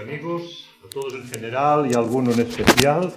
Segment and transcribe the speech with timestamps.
[0.00, 3.12] Amigos, a todos en general y a alguno en especial,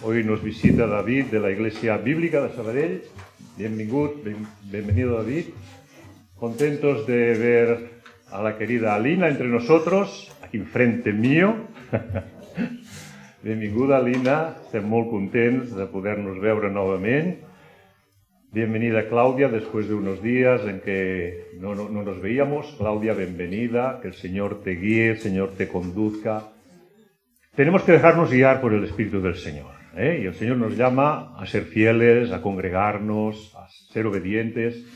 [0.00, 3.02] hoy nos visita David de la Iglesia Bíblica de Sabadell.
[3.56, 4.14] Bienvenido,
[4.70, 5.46] bienvenido David.
[6.38, 7.90] Contentos de ver
[8.30, 11.56] a la querida Alina entre nosotros, aquí enfrente mío.
[13.42, 14.54] Benvinguda, Alina.
[14.62, 17.42] Estem molt contents de poder-nos veure novament.
[18.54, 22.72] Bienvenida, Claudia, después de unos días en que no, no, no, nos veíamos.
[22.78, 23.98] Claudia, bienvenida.
[24.00, 26.52] Que el Señor te guíe, el Señor te conduzca.
[27.56, 29.72] Tenemos que dejarnos guiar por el Espíritu del Señor.
[29.96, 30.20] ¿eh?
[30.22, 34.86] Y el Señor nos llama a ser fieles, a congregarnos, a ser obedientes.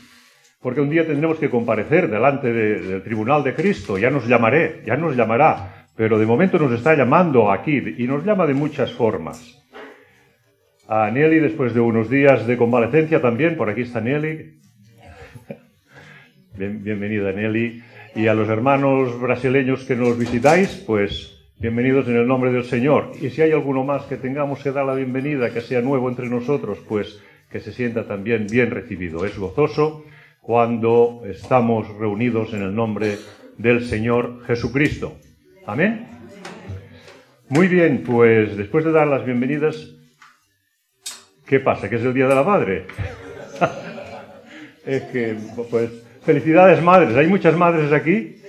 [0.61, 3.97] Porque un día tendremos que comparecer delante de, del tribunal de Cristo.
[3.97, 5.85] Ya nos llamaré, ya nos llamará.
[5.97, 9.58] Pero de momento nos está llamando aquí y nos llama de muchas formas
[10.91, 13.55] a Nelly después de unos días de convalecencia también.
[13.55, 14.59] Por aquí está Nelly.
[16.57, 17.83] Bien, bienvenida Nelly.
[18.15, 23.11] Y a los hermanos brasileños que nos visitáis, pues bienvenidos en el nombre del Señor.
[23.21, 26.27] Y si hay alguno más que tengamos que dar la bienvenida, que sea nuevo entre
[26.27, 27.21] nosotros, pues
[27.51, 29.25] que se sienta también bien recibido.
[29.25, 30.05] Es gozoso
[30.41, 33.17] cuando estamos reunidos en el nombre
[33.59, 35.19] del Señor Jesucristo.
[35.67, 36.07] Amén.
[37.47, 39.98] Muy bien, pues después de dar las bienvenidas,
[41.49, 41.89] ¿Qué pasa?
[41.89, 42.85] ¿Que es el Día de la Madre?
[44.85, 45.35] es que,
[45.71, 45.89] pues,
[46.21, 47.17] felicidades madres.
[47.17, 48.39] ¿Hay muchas madres aquí?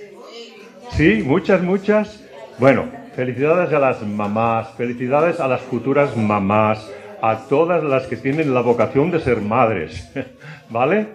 [0.91, 2.23] Sí, muchas, muchas.
[2.59, 2.85] Bueno,
[3.15, 8.61] felicidades a las mamás, felicidades a las futuras mamás, a todas las que tienen la
[8.61, 10.13] vocación de ser madres.
[10.69, 11.07] ¿Vale?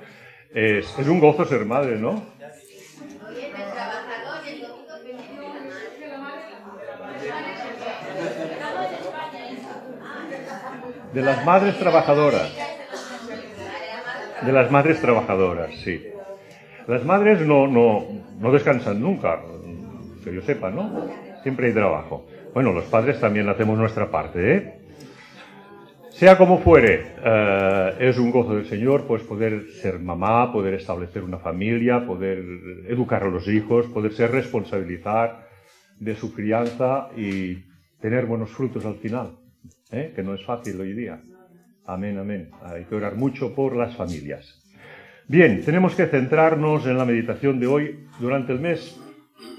[0.53, 2.20] Es, es un gozo ser madre, ¿no?
[11.17, 12.53] De las madres trabajadoras.
[14.45, 16.05] De las madres trabajadoras, sí.
[16.86, 18.05] Las madres no, no,
[18.39, 19.41] no descansan nunca,
[20.23, 21.08] que yo sepa, ¿no?
[21.42, 22.27] Siempre hay trabajo.
[22.53, 24.75] Bueno, los padres también hacemos nuestra parte, ¿eh?
[26.11, 31.23] Sea como fuere, eh, es un gozo del Señor pues poder ser mamá, poder establecer
[31.23, 32.45] una familia, poder
[32.91, 35.48] educar a los hijos, poderse responsabilizar
[35.98, 37.64] de su crianza y
[38.02, 39.45] tener buenos frutos al final.
[39.91, 40.13] ¿Eh?
[40.14, 41.23] que no es fácil hoy día.
[41.85, 42.51] Amén, amén.
[42.63, 44.63] Hay que orar mucho por las familias.
[45.29, 48.07] Bien, tenemos que centrarnos en la meditación de hoy.
[48.19, 48.98] Durante el mes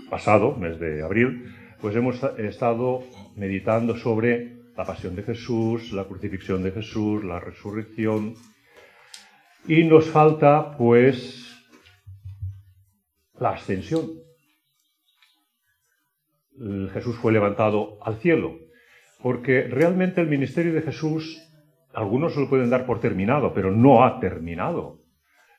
[0.10, 3.04] pasado, mes de abril, pues hemos estado
[3.36, 8.36] meditando sobre la pasión de Jesús, la crucifixión de Jesús, la resurrección.
[9.68, 11.56] Y nos falta, pues,
[13.40, 14.10] la ascensión.
[16.94, 18.58] Jesús fue levantado al cielo,
[19.28, 21.38] porque realmente el ministerio de Jesús,
[21.94, 25.02] algunos lo pueden dar por terminado, pero no ha terminado.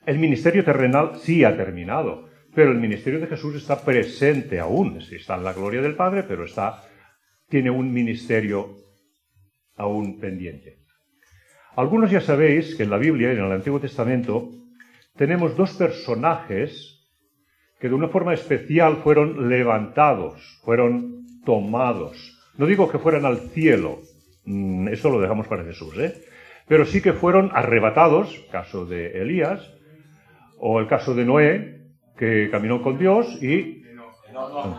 [0.07, 4.99] El ministerio terrenal sí ha terminado, pero el ministerio de Jesús está presente aún.
[5.13, 6.47] Está en la gloria del Padre, pero
[7.47, 8.75] tiene un ministerio
[9.77, 10.79] aún pendiente.
[11.77, 14.49] Algunos ya sabéis que en la Biblia, en el Antiguo Testamento,
[15.15, 17.07] tenemos dos personajes
[17.79, 24.01] que de una forma especial fueron levantados, fueron tomados no digo que fueran al cielo,
[24.45, 26.13] mm, eso lo dejamos para Jesús, ¿eh?
[26.67, 29.73] Pero sí que fueron arrebatados, caso de Elías,
[30.59, 31.79] o el caso de Noé,
[32.19, 33.85] que caminó con Dios y...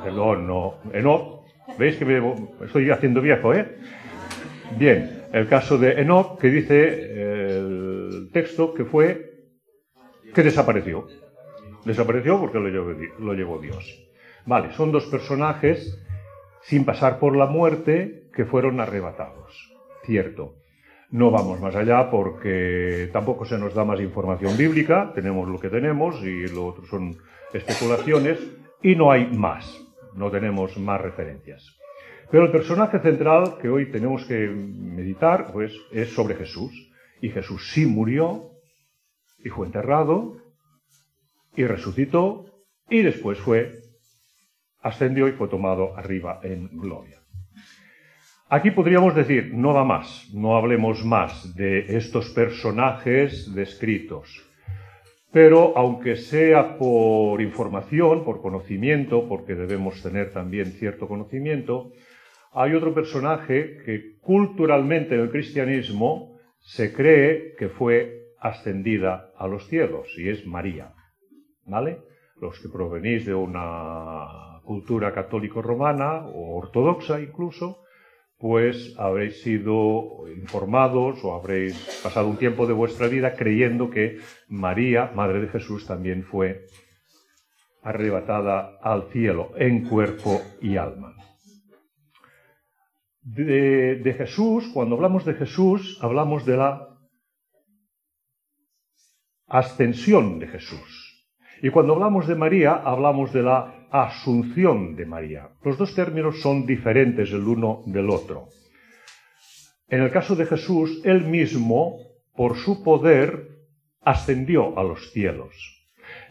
[0.04, 1.46] Perdón, no, Enoch,
[1.78, 2.22] ¿veis que me
[2.64, 3.78] estoy haciendo viejo, eh?
[4.78, 9.30] Bien, el caso de Enoch, que dice el texto que fue
[10.34, 11.08] que desapareció.
[11.86, 14.06] Desapareció porque lo llevó Dios.
[14.46, 15.98] Vale, son dos personajes
[16.62, 19.74] sin pasar por la muerte, que fueron arrebatados.
[20.06, 20.56] Cierto.
[21.12, 25.70] No vamos más allá porque tampoco se nos da más información bíblica, tenemos lo que
[25.70, 27.18] tenemos y lo otro son
[27.52, 28.40] especulaciones
[28.84, 29.84] y no hay más,
[30.14, 31.80] no tenemos más referencias.
[32.32, 36.72] Pero el personaje central que hoy tenemos que meditar pues, es sobre Jesús.
[37.22, 38.52] Y Jesús sí murió
[39.40, 40.38] y fue enterrado
[41.56, 42.46] y resucitó
[42.90, 43.79] y después fue
[44.82, 47.20] ascendió y fue tomado arriba en gloria.
[48.52, 54.44] Aquí podríamos decir, no da más, no hablemos más de estos personajes descritos.
[55.32, 61.92] Pero aunque sea por información, por conocimiento, porque debemos tener también cierto conocimiento,
[62.52, 69.68] hay otro personaje que culturalmente en el cristianismo se cree que fue ascendida a los
[69.68, 70.94] cielos, y es María.
[71.68, 72.00] ¿Vale?
[72.42, 77.82] Los que provenís de una cultura católico-romana o ortodoxa incluso,
[78.38, 81.74] pues habréis sido informados o habréis
[82.04, 86.68] pasado un tiempo de vuestra vida creyendo que María, Madre de Jesús, también fue
[87.82, 91.16] arrebatada al cielo en cuerpo y alma.
[93.24, 96.72] de, Jesús, cuando hablamos de Jesús, hablamos de la
[99.48, 100.90] ascensión de Jesús.
[101.62, 105.50] Y cuando hablamos de María, hablamos de la asunción de María.
[105.64, 108.48] Los dos términos son diferentes el uno del otro.
[109.88, 111.98] En el caso de Jesús, él mismo,
[112.36, 113.50] por su poder,
[114.02, 115.56] ascendió a los cielos.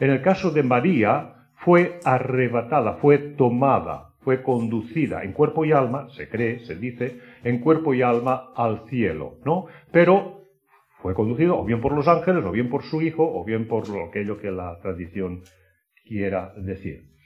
[0.00, 6.08] En el caso de María, fue arrebatada, fue tomada, fue conducida en cuerpo y alma,
[6.10, 9.66] se cree, se dice, en cuerpo y alma al cielo, ¿no?
[9.90, 10.42] Pero
[11.02, 13.84] fue conducido o bien por los ángeles, o bien por su hijo, o bien por
[14.08, 15.42] aquello que la tradición
[16.04, 17.17] quiera decir.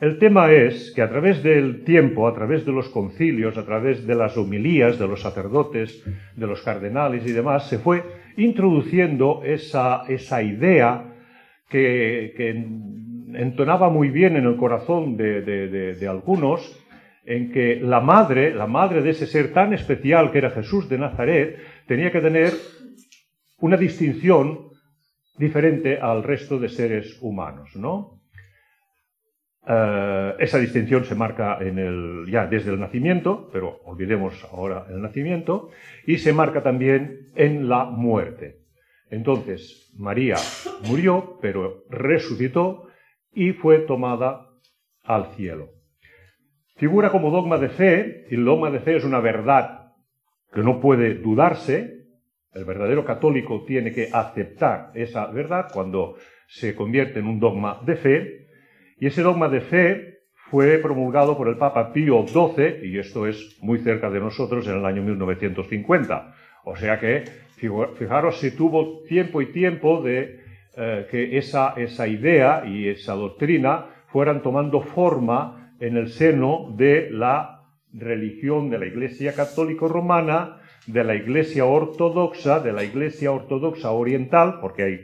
[0.00, 4.06] El tema es que a través del tiempo, a través de los concilios, a través
[4.06, 6.02] de las homilías de los sacerdotes,
[6.34, 8.02] de los cardenales y demás, se fue
[8.38, 10.06] introduciendo esa,
[10.42, 11.04] idea
[11.68, 12.32] que,
[13.34, 16.82] entonaba muy bien en el corazón de, de, algunos,
[17.26, 20.96] en que la madre, la madre de ese ser tan especial que era Jesús de
[20.96, 22.52] Nazaret, tenía que tener
[23.58, 24.70] una distinción
[25.36, 28.19] diferente al resto de seres humanos, ¿no?
[29.66, 35.02] Eh, esa distinción se marca en el, ya desde el nacimiento, pero olvidemos ahora el
[35.02, 35.70] nacimiento,
[36.06, 38.60] y se marca también en la muerte.
[39.10, 40.36] Entonces, María
[40.86, 42.88] murió, pero resucitó
[43.32, 44.46] y fue tomada
[45.02, 45.70] al cielo.
[46.76, 49.92] Figura como dogma de fe, y el dogma de fe es una verdad
[50.52, 51.98] que no puede dudarse.
[52.52, 56.16] El verdadero católico tiene que aceptar esa verdad cuando
[56.48, 58.39] se convierte en un dogma de fe,
[59.00, 60.20] y ese dogma de fe
[60.50, 64.76] fue promulgado por el Papa Pío XII, y esto es muy cerca de nosotros, en
[64.76, 66.34] el año 1950.
[66.64, 67.24] O sea que,
[67.56, 70.40] fijaros si tuvo tiempo y tiempo de
[70.76, 77.10] eh, que esa, esa idea y esa doctrina fueran tomando forma en el seno de
[77.10, 77.62] la
[77.92, 84.58] religión de la Iglesia Católica Romana, de la Iglesia Ortodoxa, de la Iglesia Ortodoxa Oriental,
[84.60, 85.00] porque hay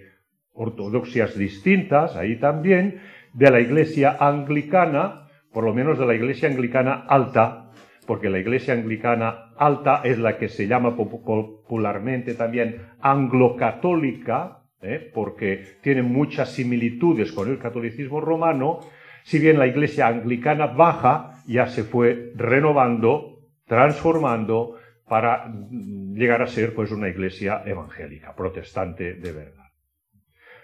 [0.53, 3.01] ortodoxias distintas ahí también,
[3.37, 7.71] de la iglesia anglicana, por lo menos de la iglesia anglicana alta,
[8.07, 15.11] porque la iglesia anglicana alta es la que se llama popularmente también anglocatólica, ¿eh?
[15.13, 18.81] porque tiene muchas similitudes con el catolicismo romano,
[19.23, 26.75] si bien la iglesia anglicana baja ya se fue renovando, transformando para llegar a ser
[26.75, 29.67] pues una iglesia evangélica, protestante de verdad.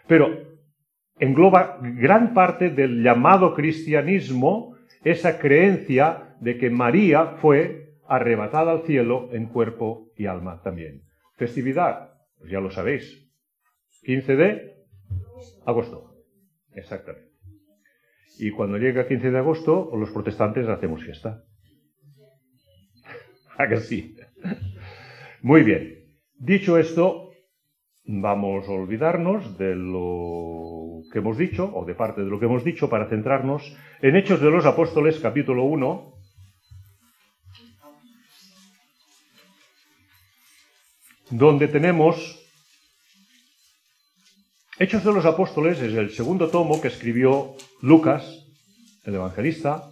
[0.06, 0.51] Pero
[1.22, 9.28] engloba gran parte del llamado cristianismo esa creencia de que María fue arrebatada al cielo
[9.32, 11.04] en cuerpo y alma también.
[11.36, 13.30] Festividad, pues ya lo sabéis,
[14.02, 14.72] 15 de
[15.64, 16.12] agosto,
[16.72, 17.30] exactamente.
[18.38, 21.44] Y cuando llega 15 de agosto, los protestantes hacemos fiesta.
[23.58, 24.16] ¿A que sí?
[25.40, 26.16] Muy bien.
[26.34, 27.30] Dicho esto,
[28.04, 30.81] vamos a olvidarnos de lo
[31.12, 34.40] que hemos dicho, o de parte de lo que hemos dicho, para centrarnos en Hechos
[34.40, 36.10] de los Apóstoles, capítulo 1.
[41.34, 42.38] donde tenemos
[44.78, 48.46] Hechos de los Apóstoles, es el segundo tomo que escribió Lucas,
[49.04, 49.88] el evangelista,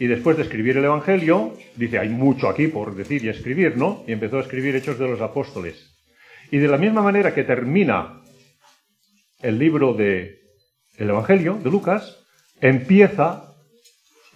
[0.00, 4.04] y después de escribir el Evangelio, dice, hay mucho aquí por decir y escribir, ¿no?
[4.06, 5.92] Y empezó a escribir Hechos de los Apóstoles.
[6.50, 8.17] Y de la misma manera que termina
[9.40, 10.40] el libro de
[10.96, 12.24] el Evangelio de Lucas,
[12.60, 13.54] empieza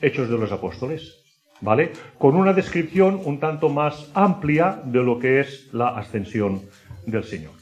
[0.01, 1.25] Hechos de los Apóstoles,
[1.61, 1.91] ¿vale?
[2.19, 6.63] Con una descripción un tanto más amplia de lo que es la ascensión
[7.05, 7.53] del Señor.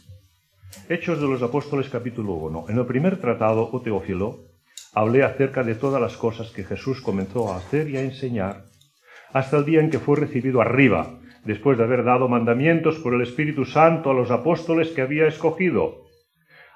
[0.90, 2.66] Hechos de los Apóstoles capítulo 1.
[2.68, 4.40] En el primer tratado, o Teófilo,
[4.92, 8.64] hablé acerca de todas las cosas que Jesús comenzó a hacer y a enseñar
[9.32, 13.22] hasta el día en que fue recibido arriba después de haber dado mandamientos por el
[13.22, 16.09] Espíritu Santo a los apóstoles que había escogido,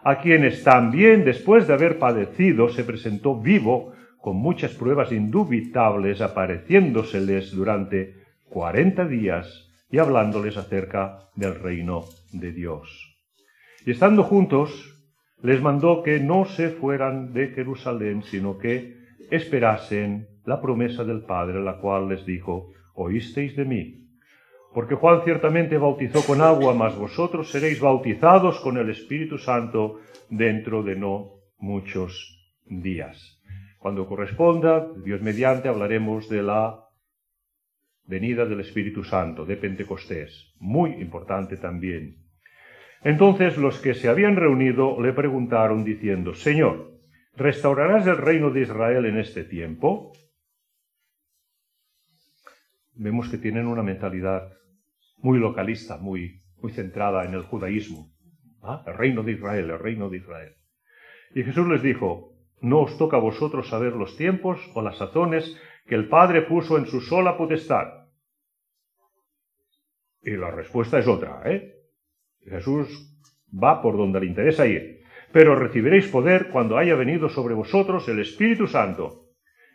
[0.04, 7.52] a quienes también, después de haber padecido, se presentó vivo con muchas pruebas indubitables, apareciéndoseles
[7.52, 8.14] durante
[8.50, 13.16] cuarenta días y hablándoles acerca del reino de Dios.
[13.86, 14.94] Y estando juntos,
[15.42, 18.98] les mandó que no se fueran de Jerusalén, sino que
[19.30, 24.03] esperasen la promesa del Padre, la cual les dijo, oísteis de mí
[24.74, 30.82] porque Juan ciertamente bautizó con agua, mas vosotros seréis bautizados con el Espíritu Santo dentro
[30.82, 32.12] de no muchos
[32.66, 33.40] días.
[33.78, 36.80] Cuando corresponda, Dios mediante, hablaremos de la
[38.06, 42.16] venida del Espíritu Santo, de Pentecostés, muy importante también.
[43.02, 46.98] Entonces los que se habían reunido le preguntaron diciendo, Señor,
[47.36, 50.12] ¿restaurarás el reino de Israel en este tiempo?
[52.96, 54.52] vemos que tienen una mentalidad
[55.24, 58.12] muy localista, muy, muy centrada en el judaísmo.
[58.62, 58.84] ¿Ah?
[58.86, 60.54] El reino de Israel, el reino de Israel.
[61.34, 65.58] Y Jesús les dijo, no os toca a vosotros saber los tiempos o las sazones
[65.86, 67.86] que el Padre puso en su sola potestad.
[70.20, 71.72] Y la respuesta es otra, ¿eh?
[72.42, 73.18] Jesús
[73.50, 75.00] va por donde le interesa ir.
[75.32, 79.22] Pero recibiréis poder cuando haya venido sobre vosotros el Espíritu Santo,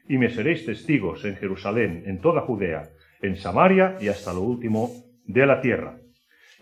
[0.07, 2.89] y me seréis testigos en Jerusalén, en toda Judea,
[3.21, 5.95] en Samaria y hasta lo último de la tierra.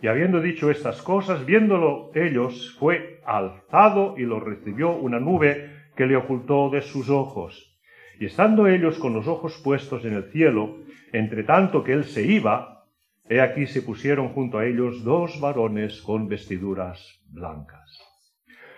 [0.02, 6.06] Y habiendo dicho estas cosas, viéndolo ellos, fue alzado y lo recibió una nube que
[6.06, 7.80] le ocultó de sus ojos.
[8.20, 10.80] Y estando ellos con los ojos puestos en el cielo,
[11.14, 12.86] entre tanto que él se iba,
[13.30, 18.00] he aquí se pusieron junto a ellos dos varones con vestiduras blancas,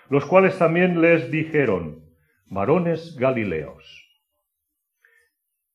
[0.09, 2.03] los cuales también les dijeron,
[2.49, 4.07] varones Galileos,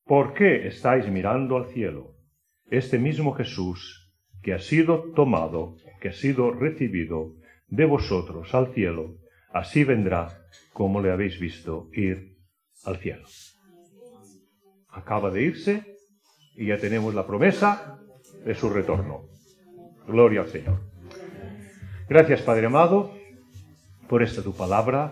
[0.05, 2.15] ¿por qué estáis mirando al cielo?
[2.69, 4.04] Este mismo Jesús
[4.45, 7.33] que ha sido tomado, que ha sido recibido
[7.67, 9.17] de vosotros al cielo,
[9.51, 12.37] así vendrá como le habéis visto ir
[12.83, 13.25] al cielo.
[14.89, 15.97] Acaba de irse
[16.55, 17.99] y ya tenemos la promesa
[18.45, 19.23] de su retorno.
[20.07, 20.79] Gloria al Señor.
[22.07, 23.15] Gracias, Padre amado,
[24.07, 25.11] por esta tu palabra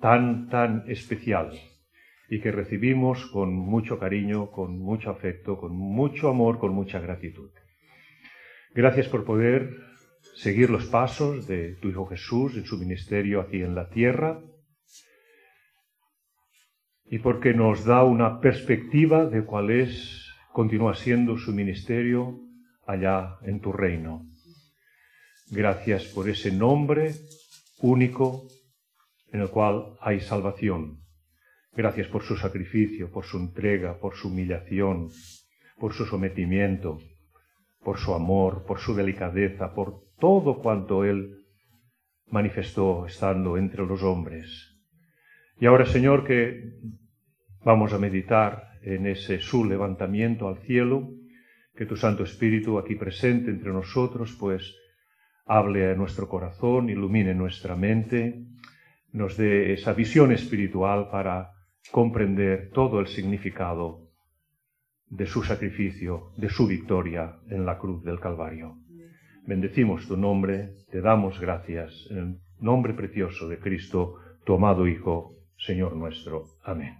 [0.00, 1.50] tan, tan especial
[2.28, 7.50] y que recibimos con mucho cariño, con mucho afecto, con mucho amor, con mucha gratitud.
[8.72, 9.68] Gracias por poder
[10.36, 14.40] seguir los pasos de tu Hijo Jesús en su ministerio aquí en la tierra
[17.04, 22.38] y porque nos da una perspectiva de cuál es, continúa siendo su ministerio
[22.86, 24.24] allá en tu reino.
[25.50, 27.16] Gracias por ese nombre
[27.80, 28.46] único
[29.32, 31.00] en el cual hay salvación.
[31.72, 35.08] Gracias por su sacrificio, por su entrega, por su humillación,
[35.76, 37.00] por su sometimiento
[37.82, 41.44] por su amor, por su delicadeza, por todo cuanto Él
[42.26, 44.78] manifestó estando entre los hombres.
[45.58, 46.74] Y ahora, Señor, que
[47.64, 51.10] vamos a meditar en ese su levantamiento al cielo,
[51.74, 54.76] que tu Santo Espíritu aquí presente entre nosotros, pues
[55.46, 58.44] hable a nuestro corazón, ilumine nuestra mente,
[59.12, 61.50] nos dé esa visión espiritual para
[61.90, 64.09] comprender todo el significado
[65.10, 68.76] de su sacrificio, de su victoria en la cruz del Calvario.
[69.44, 74.14] Bendecimos tu nombre, te damos gracias en el nombre precioso de Cristo,
[74.44, 76.44] tu amado Hijo, Señor nuestro.
[76.62, 76.94] Amén.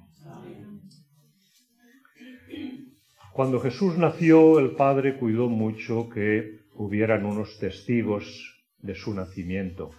[3.33, 9.93] Cuando Jesús nació, el Padre cuidó mucho que hubieran unos testigos de su nacimiento.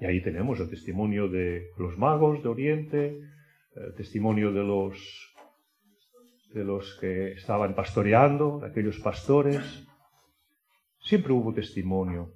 [0.00, 3.20] Y ahí tenemos el testimonio de los magos de Oriente,
[3.74, 5.33] el testimonio de los
[6.54, 9.86] de los que estaban pastoreando, de aquellos pastores.
[11.00, 12.32] Siempre hubo testimonio.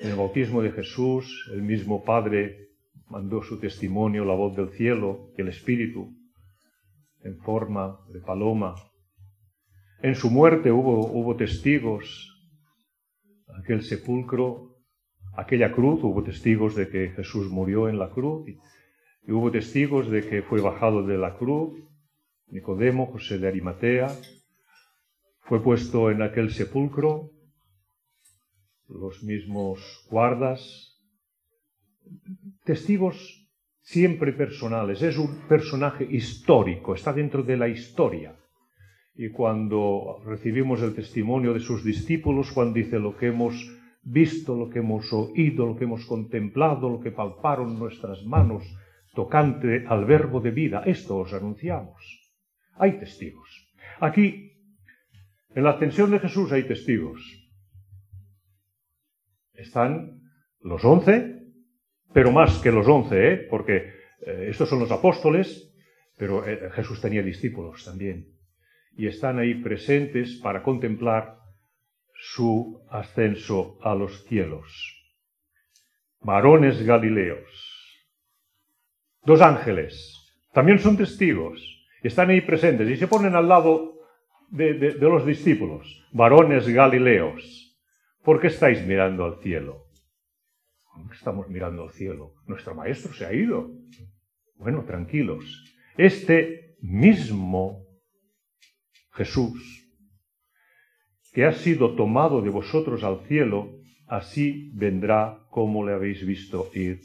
[0.00, 2.68] En el bautismo de Jesús, el mismo Padre
[3.08, 6.14] mandó su testimonio, la voz del cielo y el Espíritu,
[7.22, 8.74] en forma de paloma.
[10.02, 12.26] En su muerte hubo, hubo testigos.
[13.58, 14.76] Aquel sepulcro,
[15.34, 18.46] aquella cruz, hubo testigos de que Jesús murió en la cruz
[19.26, 21.88] y hubo testigos de que fue bajado de la cruz
[22.50, 24.08] Nicodemo, José de Arimatea,
[25.40, 27.30] fue puesto en aquel sepulcro,
[28.88, 30.98] los mismos guardas,
[32.64, 33.46] testigos
[33.82, 38.34] siempre personales, es un personaje histórico, está dentro de la historia.
[39.14, 43.54] Y cuando recibimos el testimonio de sus discípulos, Juan dice lo que hemos
[44.02, 48.64] visto, lo que hemos oído, lo que hemos contemplado, lo que palparon nuestras manos
[49.14, 52.27] tocante al verbo de vida, esto os anunciamos.
[52.78, 53.48] Hay testigos.
[54.00, 54.52] Aquí,
[55.54, 57.20] en la ascensión de Jesús hay testigos.
[59.54, 60.20] Están
[60.60, 61.42] los once,
[62.12, 63.36] pero más que los once, ¿eh?
[63.50, 63.76] porque
[64.26, 65.74] eh, estos son los apóstoles,
[66.16, 68.26] pero eh, Jesús tenía discípulos también.
[68.96, 71.38] Y están ahí presentes para contemplar
[72.14, 74.94] su ascenso a los cielos.
[76.20, 77.48] Varones Galileos.
[79.24, 80.14] Dos ángeles.
[80.52, 83.98] También son testigos están ahí presentes y se ponen al lado
[84.50, 87.76] de, los discípulos, varones galileos.
[88.22, 89.86] ¿Por qué estáis mirando al cielo?
[91.12, 92.34] Estamos mirando al cielo.
[92.46, 93.70] Nuestro maestro se ha ido.
[94.56, 95.64] Bueno, tranquilos.
[95.96, 97.86] Este mismo
[99.12, 99.88] Jesús,
[101.32, 107.00] que ha sido tomado de vosotros al cielo, así vendrá como le habéis visto ir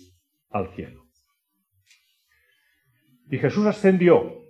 [0.49, 1.03] al cielo.
[3.29, 4.42] Y Jesús ascendió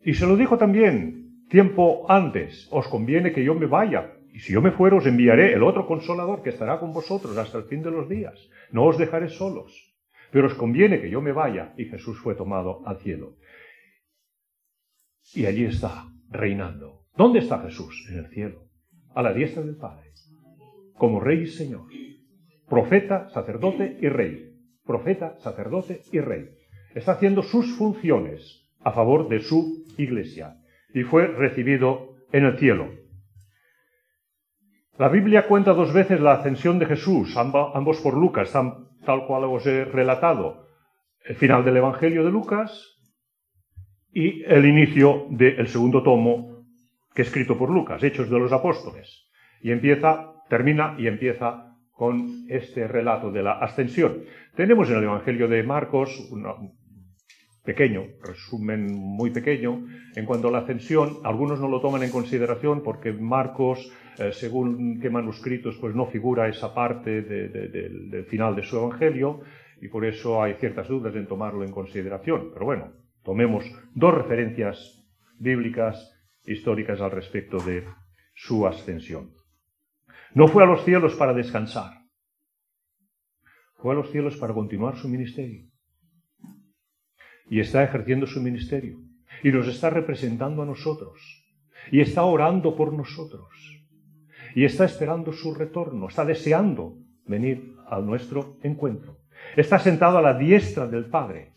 [0.00, 4.52] y se lo dijo también tiempo antes, os conviene que yo me vaya, y si
[4.52, 7.82] yo me fuera os enviaré el otro consolador que estará con vosotros hasta el fin
[7.82, 8.48] de los días.
[8.70, 9.96] No os dejaré solos,
[10.30, 11.74] pero os conviene que yo me vaya.
[11.76, 13.36] Y Jesús fue tomado al cielo.
[15.34, 17.06] Y allí está, reinando.
[17.16, 18.06] ¿Dónde está Jesús?
[18.10, 18.68] En el cielo,
[19.14, 20.12] a la diestra del Padre,
[20.96, 21.88] como Rey y Señor,
[22.68, 24.54] profeta, sacerdote y Rey.
[24.84, 26.48] Profeta, sacerdote y Rey.
[26.94, 30.56] Está haciendo sus funciones a favor de su iglesia
[30.94, 32.88] y fue recibido en el cielo.
[34.98, 38.52] La Biblia cuenta dos veces la ascensión de Jesús, ambos por Lucas,
[39.04, 40.66] tal cual os he relatado.
[41.24, 42.98] El final del Evangelio de Lucas
[44.12, 46.58] y el inicio del segundo tomo
[47.14, 49.28] que es escrito por Lucas, Hechos de los Apóstoles.
[49.60, 54.22] Y empieza, termina y empieza con este relato de la ascensión.
[54.54, 56.30] Tenemos en el Evangelio de Marcos
[57.68, 61.18] pequeño, resumen muy pequeño, en cuanto a la ascensión.
[61.22, 66.48] Algunos no lo toman en consideración porque Marcos eh, según qué manuscritos, pues no figura
[66.48, 69.42] esa parte del final de su Evangelio
[69.82, 72.50] y por eso hay ciertas dudas en tomarlo en consideración.
[72.54, 75.06] Pero bueno, tomemos dos referencias
[75.38, 75.94] bíblicas
[76.46, 77.84] históricas al respecto de
[78.34, 79.34] su ascensión.
[80.34, 81.92] No fue a los cielos para descansar,
[83.76, 85.68] fue a los cielos para continuar su ministerio.
[87.50, 88.98] Y está ejerciendo su ministerio.
[89.42, 91.44] Y nos está representando a nosotros.
[91.90, 93.78] Y está orando por nosotros
[94.54, 99.18] y está esperando su retorno, está deseando venir a nuestro encuentro.
[99.56, 101.52] Está sentado a la diestra del Padre.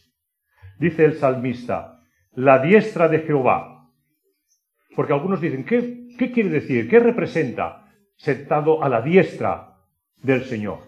[0.78, 2.00] Dice el salmista,
[2.34, 3.90] la diestra de Jehová.
[4.96, 6.90] Porque algunos dicen, ¿qué, qué quiere decir?
[6.90, 9.78] ¿Qué representa sentado a la diestra
[10.18, 10.80] del Señor?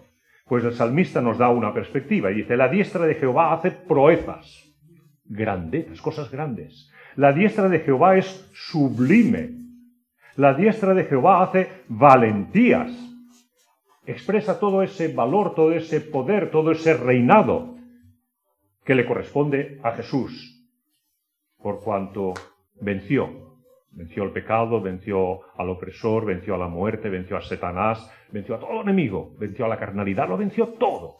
[0.46, 4.63] Pues el salmista nos da una perspectiva y dice, la diestra de Jehová hace proezas,
[5.24, 6.90] grandezas, cosas grandes.
[7.16, 9.64] La diestra de Jehová es sublime,
[10.36, 12.90] la diestra de Jehová hace valentías.
[14.04, 17.76] Expresa todo ese valor, todo ese poder, todo ese reinado
[18.84, 20.68] que le corresponde a Jesús,
[21.56, 22.34] por cuanto
[22.80, 23.44] venció.
[23.92, 28.58] Venció el pecado, venció al opresor, venció a la muerte, venció a Satanás, venció a
[28.58, 31.18] todo enemigo, venció a la carnalidad, lo venció todo.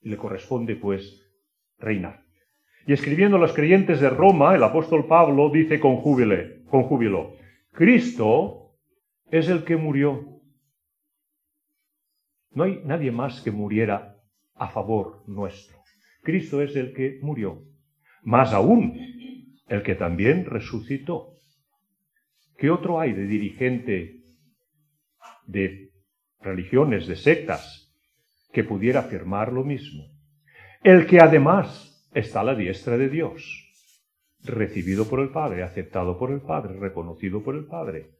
[0.00, 1.24] Y le corresponde, pues,
[1.78, 2.27] reinar.
[2.88, 6.36] Y escribiendo a los creyentes de Roma, el apóstol Pablo dice con júbilo,
[6.70, 7.34] con júbilo
[7.70, 8.78] Cristo
[9.30, 10.40] es el que murió.
[12.50, 14.16] No hay nadie más que muriera
[14.54, 15.76] a favor nuestro.
[16.22, 17.62] Cristo es el que murió.
[18.22, 18.98] Más aún,
[19.66, 21.34] el que también resucitó.
[22.56, 24.22] ¿Qué otro hay de dirigente
[25.46, 25.90] de
[26.40, 27.94] religiones, de sectas,
[28.50, 30.04] que pudiera afirmar lo mismo?
[30.82, 33.64] El que además está la diestra de Dios
[34.44, 38.10] recibido por el Padre, aceptado por el Padre, reconocido por el Padre.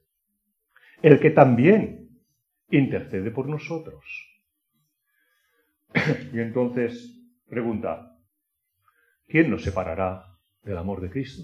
[1.02, 2.08] El que también
[2.70, 4.04] intercede por nosotros.
[6.32, 8.16] y entonces pregunta,
[9.26, 10.24] ¿quién nos separará
[10.62, 11.42] del amor de Cristo?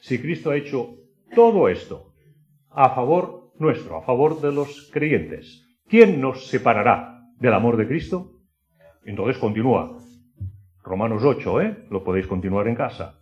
[0.00, 0.96] Si Cristo ha hecho
[1.34, 2.12] todo esto
[2.70, 8.40] a favor nuestro, a favor de los creyentes, ¿quién nos separará del amor de Cristo?
[9.04, 10.01] Entonces continúa,
[10.84, 11.86] Romanos 8, ¿eh?
[11.90, 13.20] Lo podéis continuar en casa.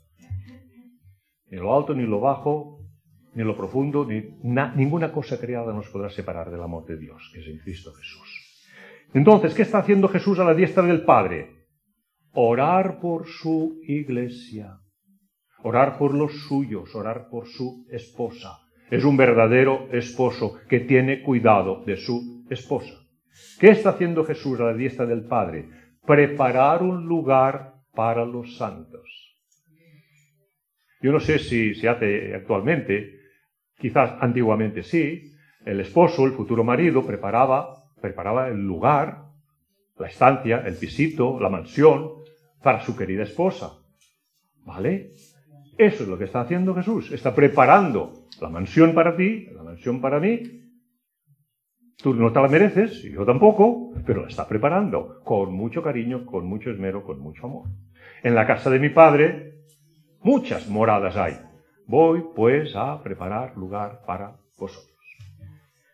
[1.51, 2.81] Ni lo alto, ni lo bajo,
[3.35, 4.23] ni lo profundo, ni
[4.77, 8.67] ninguna cosa creada nos podrá separar del amor de Dios, que es en Cristo Jesús.
[9.13, 11.67] Entonces, ¿qué está haciendo Jesús a la diestra del Padre?
[12.33, 14.79] Orar por su iglesia,
[15.63, 18.61] orar por los suyos, orar por su esposa.
[18.91, 22.95] Es un verdadero esposo que tiene cuidado de su esposa.
[23.59, 25.69] ¿Qué está haciendo Jesús a la diestra del Padre?
[26.11, 29.37] Preparar un lugar para los santos.
[31.01, 33.21] Yo no sé si se hace actualmente,
[33.79, 35.33] quizás antiguamente sí,
[35.65, 39.23] el esposo, el futuro marido, preparaba, preparaba el lugar,
[40.01, 42.11] la estancia, el pisito, la mansión
[42.61, 43.79] para su querida esposa.
[44.65, 45.13] ¿Vale?
[45.79, 47.13] Eso es lo que está haciendo Jesús.
[47.13, 50.60] Está preparando la mansión para ti, la mansión para mí,
[52.03, 56.47] Tú no te la mereces, yo tampoco, pero la está preparando con mucho cariño, con
[56.47, 57.69] mucho esmero, con mucho amor.
[58.23, 59.65] En la casa de mi padre,
[60.23, 61.37] muchas moradas hay.
[61.87, 64.97] Voy, pues, a preparar lugar para vosotros.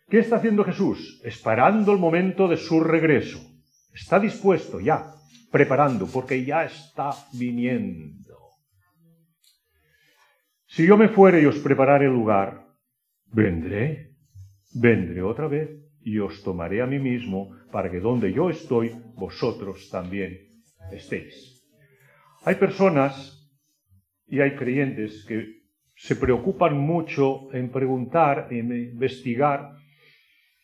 [0.09, 1.21] ¿Qué está haciendo Jesús?
[1.25, 3.40] Esperando el momento de su regreso.
[3.92, 5.12] Está dispuesto ya,
[5.51, 8.37] preparando, porque ya está viniendo.
[10.66, 12.64] Si yo me fuere y os prepararé el lugar,
[13.33, 14.12] vendré,
[14.73, 19.90] vendré otra vez y os tomaré a mí mismo, para que donde yo estoy, vosotros
[19.90, 20.38] también
[20.92, 21.66] estéis.
[22.45, 23.51] Hay personas
[24.29, 25.64] y hay creyentes que
[25.97, 29.73] se preocupan mucho en preguntar, en investigar,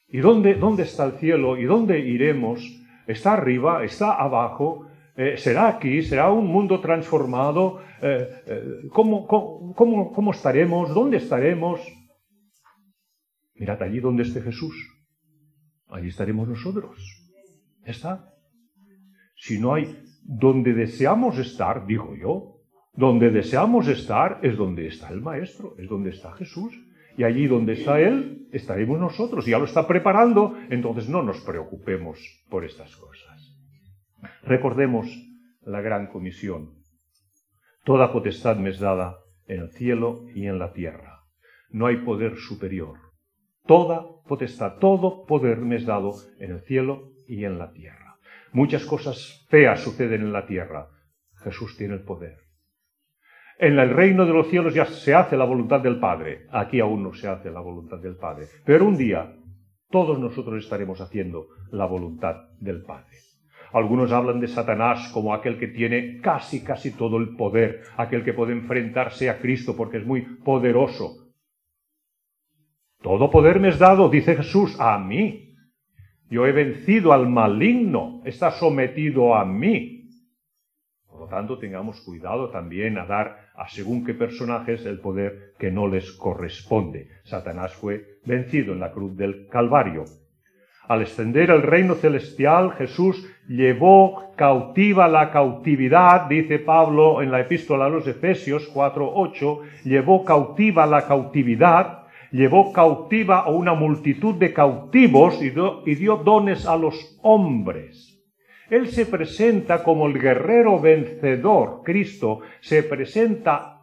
[0.07, 1.59] ¿y dónde, dónde está el cielo?
[1.59, 2.61] ¿Y dónde iremos?
[3.09, 3.83] ¿Está arriba?
[3.83, 4.87] ¿Está abajo?
[5.17, 6.03] Eh, ¿Será aquí?
[6.03, 7.83] ¿Será un mundo transformado?
[8.01, 10.95] Eh, eh, ¿cómo, cómo, cómo estaremos?
[10.95, 11.81] ¿Dónde estaremos?
[13.57, 15.02] Mirad allí donde esté Jesús.
[15.93, 16.97] Allí estaremos nosotros.
[17.85, 18.33] ¿Está?
[19.37, 22.61] Si no hay donde deseamos estar, digo yo,
[22.95, 26.73] donde deseamos estar es donde está el Maestro, es donde está Jesús.
[27.17, 29.45] Y allí donde está Él, estaremos nosotros.
[29.45, 33.55] Ya lo está preparando, entonces no nos preocupemos por estas cosas.
[34.45, 35.07] Recordemos
[35.61, 36.71] la gran comisión.
[37.85, 41.25] Toda potestad me es dada en el cielo y en la tierra.
[41.69, 42.97] No hay poder superior.
[43.67, 44.07] Toda
[44.81, 48.17] todo poder me es dado en el cielo y en la tierra.
[48.53, 50.89] Muchas cosas feas suceden en la tierra.
[51.43, 52.37] Jesús tiene el poder.
[53.59, 56.47] En el reino de los cielos ya se hace la voluntad del Padre.
[56.51, 58.47] Aquí aún no se hace la voluntad del Padre.
[58.65, 59.37] Pero un día
[59.91, 63.17] todos nosotros estaremos haciendo la voluntad del Padre.
[63.73, 68.35] Algunos hablan de Satanás como aquel que tiene casi, casi todo el poder, aquel que
[68.35, 71.22] puede enfrentarse a Cristo porque es muy poderoso.
[73.03, 75.57] Todo poder me es dado, dice Jesús, a mí.
[76.31, 80.09] Yo he vencido al maligno, está sometido a mí.
[81.09, 85.71] Por lo tanto, tengamos cuidado también a dar a según qué personajes el poder que
[85.71, 87.09] no les corresponde.
[87.25, 90.05] Satanás fue vencido en la cruz del Calvario.
[90.89, 97.87] Al extender el reino celestial, Jesús llevó cautiva la cautividad, dice Pablo en la epístola
[97.87, 102.02] a los Efesios 4:8, llevó cautiva la cautividad,
[102.33, 108.09] llevó cautiva a una multitud de cautivos y dio dones a los hombres.
[108.71, 111.83] Él se presenta como el guerrero vencedor.
[111.85, 113.81] Cristo se presenta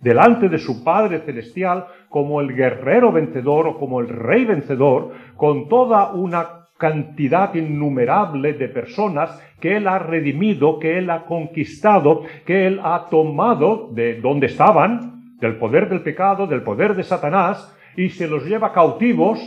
[0.00, 5.68] delante de su Padre Celestial como el guerrero vencedor o como el rey vencedor, con
[5.68, 12.66] toda una cantidad innumerable de personas que Él ha redimido, que Él ha conquistado, que
[12.66, 18.10] Él ha tomado de donde estaban, del poder del pecado, del poder de Satanás, y
[18.10, 19.40] se los lleva cautivos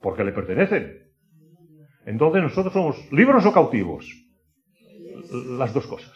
[0.00, 1.06] porque le pertenecen.
[2.04, 4.06] Entonces nosotros somos libres o cautivos.
[5.58, 6.12] Las dos cosas.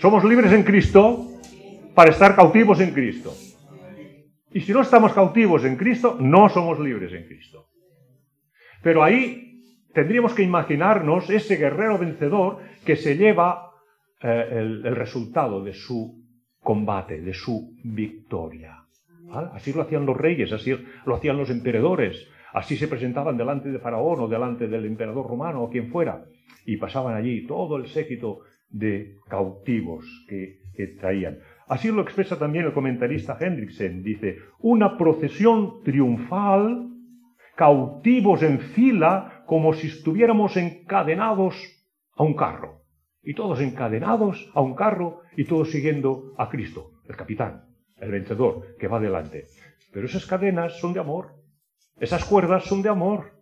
[0.00, 1.26] Somos libres en Cristo
[1.94, 3.32] para estar cautivos en Cristo.
[4.52, 7.68] Y si no estamos cautivos en Cristo, no somos libres en Cristo.
[8.82, 9.62] Pero ahí
[9.94, 13.65] tendríamos que imaginarnos ese guerrero vencedor que se lleva
[14.22, 16.26] eh, el resultado de su
[16.66, 18.86] combate, de su victoria.
[19.52, 20.74] Así lo hacían los reyes, así
[21.04, 25.62] lo hacían los emperadores, así se presentaban delante de Faraón o delante del emperador romano
[25.62, 26.24] o quien fuera,
[26.64, 31.38] y pasaban allí todo el séquito de cautivos que, que traían.
[31.68, 36.88] Así lo expresa también el comentarista Hendrickson, dice, una procesión triunfal,
[37.56, 41.54] cautivos en fila, como si estuviéramos encadenados
[42.16, 42.82] a un carro,
[43.26, 47.66] y todos encadenados a un carro y todos siguiendo a Cristo, el capitán
[47.98, 49.46] el vencedor, que va adelante.
[49.92, 51.34] Pero esas cadenas son de amor.
[51.98, 53.32] Esas cuerdas son de amor.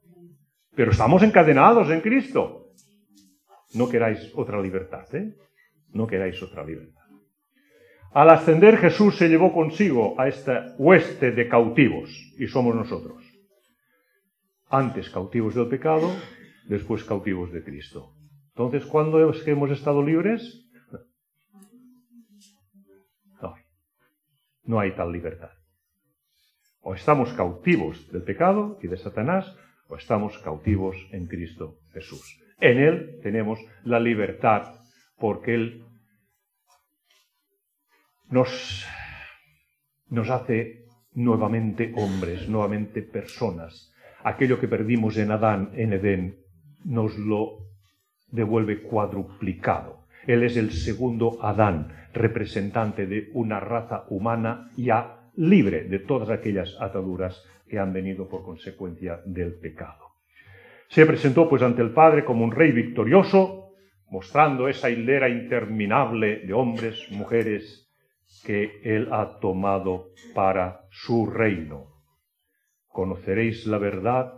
[0.75, 2.69] Pero estamos encadenados en Cristo.
[3.75, 5.35] No queráis otra libertad, ¿eh?
[5.93, 7.03] No queráis otra libertad.
[8.13, 13.25] Al ascender Jesús se llevó consigo a esta hueste de cautivos, y somos nosotros.
[14.69, 16.13] Antes cautivos del pecado,
[16.69, 18.15] después cautivos de Cristo.
[18.57, 20.65] Entonces, ¿cuándo es que hemos estado libres?
[24.67, 25.51] no hay tal libertad.
[26.81, 29.57] O estamos cautivos del pecado y de Satanás,
[29.89, 32.41] o estamos cautivos en Cristo Jesús.
[32.61, 34.75] En Él tenemos la libertad,
[35.19, 35.85] porque Él
[38.29, 38.87] nos,
[40.09, 43.93] nos hace nuevamente hombres, nuevamente personas.
[44.23, 46.39] Aquello que perdimos en Adán, en Edén,
[46.85, 47.64] nos lo
[48.35, 50.07] devuelve cuadruplicado.
[50.27, 56.77] Él es el segundo Adán, representante de una raza humana ya libre de todas aquellas
[56.81, 60.15] ataduras que han venido por consecuencia del pecado.
[60.89, 63.73] Se presentó pues ante el Padre como un rey victorioso,
[64.11, 67.89] mostrando esa hilera interminable de hombres, mujeres
[68.45, 71.87] que él ha tomado para su reino.
[72.89, 74.35] Conoceréis la verdad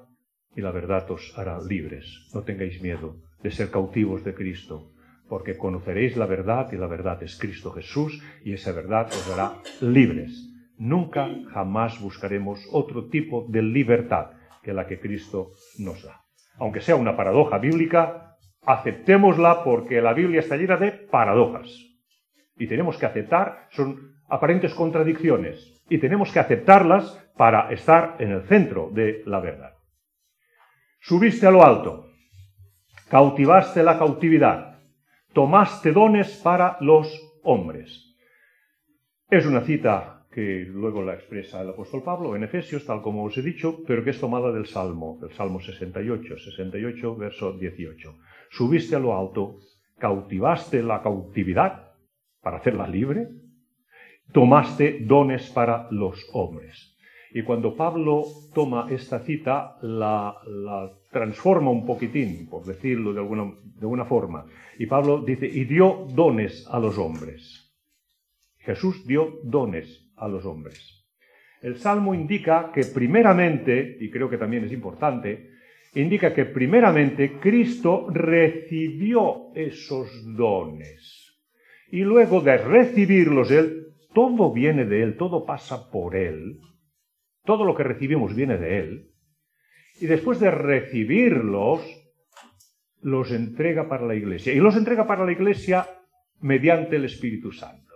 [0.54, 2.30] y la verdad os hará libres.
[2.32, 4.92] No tengáis miedo de ser cautivos de Cristo,
[5.28, 9.54] porque conoceréis la verdad y la verdad es Cristo Jesús y esa verdad os hará
[9.80, 10.52] libres.
[10.78, 16.20] Nunca, jamás buscaremos otro tipo de libertad que la que Cristo nos da.
[16.58, 21.70] Aunque sea una paradoja bíblica, aceptémosla porque la Biblia está llena de paradojas.
[22.56, 28.42] Y tenemos que aceptar, son aparentes contradicciones, y tenemos que aceptarlas para estar en el
[28.42, 29.74] centro de la verdad.
[31.00, 32.05] Subiste a lo alto,
[33.08, 34.80] cautivaste la cautividad,
[35.32, 37.08] tomaste dones para los
[37.42, 38.16] hombres.
[39.30, 43.38] Es una cita que luego la expresa el apóstol Pablo en Efesios, tal como os
[43.38, 48.14] he dicho, pero que es tomada del Salmo, del Salmo 68, 68, verso 18.
[48.50, 49.60] Subiste a lo alto,
[49.98, 51.92] cautivaste la cautividad
[52.42, 53.28] para hacerla libre,
[54.32, 56.96] tomaste dones para los hombres.
[57.32, 58.22] Y cuando Pablo
[58.54, 60.36] toma esta cita, la,
[61.16, 64.44] transforma un poquitín, por decirlo de alguna, de alguna forma.
[64.78, 67.74] Y Pablo dice, y dio dones a los hombres.
[68.58, 71.06] Jesús dio dones a los hombres.
[71.62, 75.52] El Salmo indica que primeramente, y creo que también es importante,
[75.94, 81.40] indica que primeramente Cristo recibió esos dones.
[81.90, 86.60] Y luego de recibirlos Él, todo viene de Él, todo pasa por Él,
[87.46, 89.15] todo lo que recibimos viene de Él.
[90.00, 91.80] Y después de recibirlos,
[93.02, 94.52] los entrega para la iglesia.
[94.52, 95.88] Y los entrega para la iglesia
[96.40, 97.94] mediante el Espíritu Santo.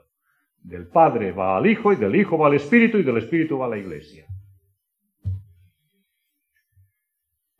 [0.63, 3.67] Del Padre va al Hijo y del Hijo va al Espíritu y del Espíritu va
[3.67, 4.27] a la iglesia.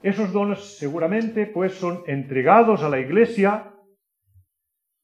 [0.03, 3.75] Esos dones seguramente pues son entregados a la iglesia,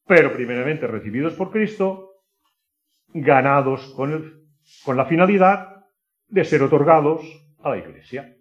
[0.06, 2.22] pero primeramente recibidos por Cristo,
[3.08, 4.46] ganados con,
[4.84, 5.84] con la finalidad
[6.28, 7.22] de ser otorgados
[7.62, 8.35] a la iglesia.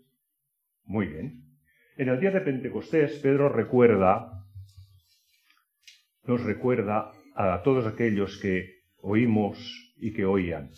[0.85, 1.43] Muy bien.
[1.97, 4.45] En el día de Pentecostés, Pedro recuerda,
[6.23, 9.57] nos recuerda a todos aquellos que oímos
[9.97, 10.69] y que oían.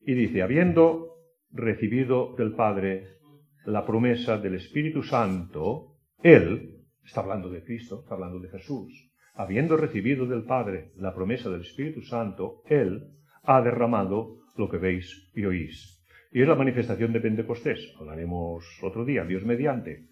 [0.00, 1.14] Y dice, habiendo
[1.50, 3.18] recibido del Padre
[3.64, 9.76] la promesa del Espíritu Santo, Él, está hablando de Cristo, está hablando de Jesús, habiendo
[9.76, 15.44] recibido del Padre la promesa del Espíritu Santo, Él ha derramado lo que veis y
[15.44, 15.97] oís.
[16.30, 17.94] Y es la manifestación de Pentecostés.
[17.98, 20.08] Hablaremos otro día, Dios mediante.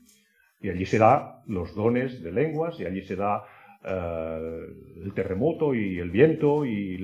[0.60, 3.44] Y allí se da los dones de lenguas, y allí se da
[3.84, 4.66] eh,
[5.04, 6.98] el terremoto y el viento y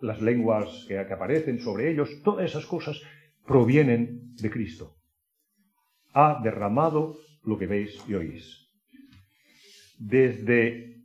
[0.00, 2.22] las lenguas que, que aparecen sobre ellos.
[2.24, 3.00] Todas esas cosas
[3.46, 4.96] provienen de Cristo.
[6.14, 8.70] Ha derramado lo que veis y oís.
[9.98, 10.96] Desde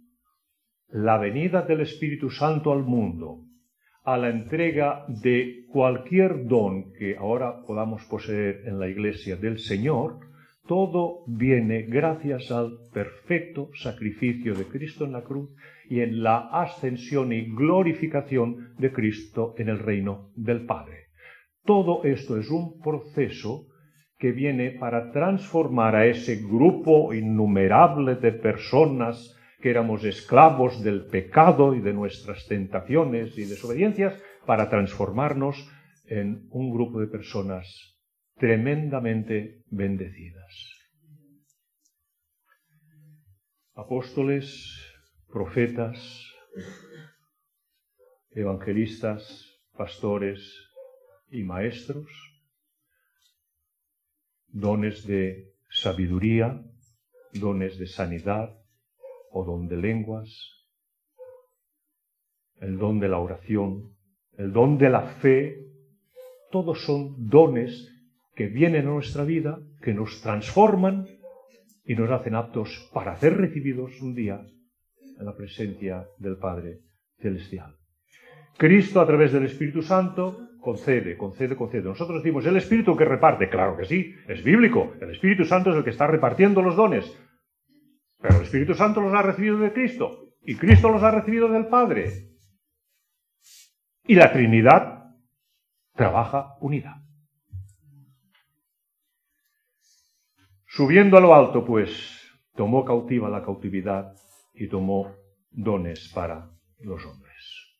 [0.89, 3.46] la venida del Espíritu Santo al mundo
[4.04, 10.20] a la entrega de cualquier don que ahora podamos poseer en la iglesia del Señor,
[10.68, 15.50] todo viene gracias al perfecto sacrificio de Cristo en la cruz
[15.89, 21.08] y en la ascensión y glorificación de Cristo en el reino del Padre.
[21.66, 23.68] Todo esto es un proceso
[24.18, 31.73] que viene para transformar a ese grupo innumerable de personas que éramos esclavos del pecado
[31.73, 35.56] y de nuestras tentaciones y desobediencias, para transformarnos
[36.06, 37.97] en un grupo de personas
[38.36, 40.52] tremendamente bendecidas.
[43.73, 44.45] Apóstoles,
[45.32, 45.97] profetas,
[48.32, 49.47] evangelistas,
[49.78, 50.41] pastores
[51.32, 52.10] y maestros,
[54.49, 56.62] dones de sabiduría,
[57.32, 58.62] dones de sanidad,
[59.34, 60.30] o don de lenguas,
[62.62, 63.96] el don de la oración,
[64.38, 65.58] el don de la fe,
[66.52, 67.89] todos son dones
[68.36, 71.08] que vienen a nuestra vida, que nos transforman
[71.84, 74.39] y nos hacen aptos para ser recibidos un día
[75.19, 76.80] en la presencia del Padre
[77.19, 77.76] Celestial.
[78.58, 81.84] Cristo a través del Espíritu Santo concede, concede, concede.
[81.84, 85.78] Nosotros decimos, el Espíritu que reparte, claro que sí, es bíblico, el Espíritu Santo es
[85.78, 87.06] el que está repartiendo los dones,
[88.24, 91.68] pero el Espíritu Santo los ha recibido de Cristo y Cristo los ha recibido del
[91.68, 92.30] Padre.
[94.06, 95.14] Y la Trinidad
[95.94, 97.04] trabaja unida.
[100.66, 102.18] Subiendo a lo alto, pues,
[102.56, 104.16] tomó cautiva la cautividad
[104.54, 105.14] y tomó
[105.52, 107.76] dones para los hombres.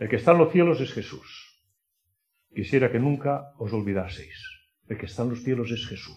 [0.00, 1.68] El que está en los cielos es Jesús.
[2.54, 4.42] Quisiera que nunca os olvidaseis.
[4.88, 6.16] El que está en los cielos es Jesús.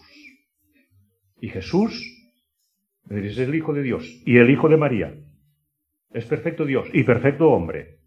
[1.42, 2.21] Y Jesús
[3.08, 5.14] es el Hijo de Dios y el Hijo de María.
[6.10, 8.00] Es perfecto Dios y perfecto hombre.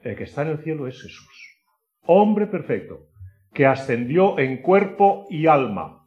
[0.00, 1.62] El que está en el cielo es Jesús.
[2.02, 3.08] Hombre perfecto,
[3.52, 6.06] que ascendió en cuerpo y alma.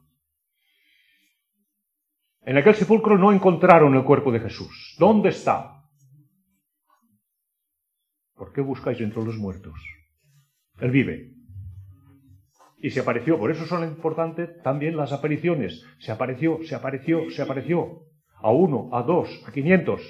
[2.44, 4.96] En aquel sepulcro no encontraron el cuerpo de Jesús.
[4.98, 5.84] ¿Dónde está?
[8.36, 9.76] ¿Por qué buscáis entre los muertos?
[10.80, 11.41] Él vive
[12.82, 13.38] y se apareció.
[13.38, 15.86] Por eso son importantes también las apariciones.
[16.00, 18.08] Se apareció, se apareció, se apareció.
[18.44, 20.02] a uno, a dos, a quinientos,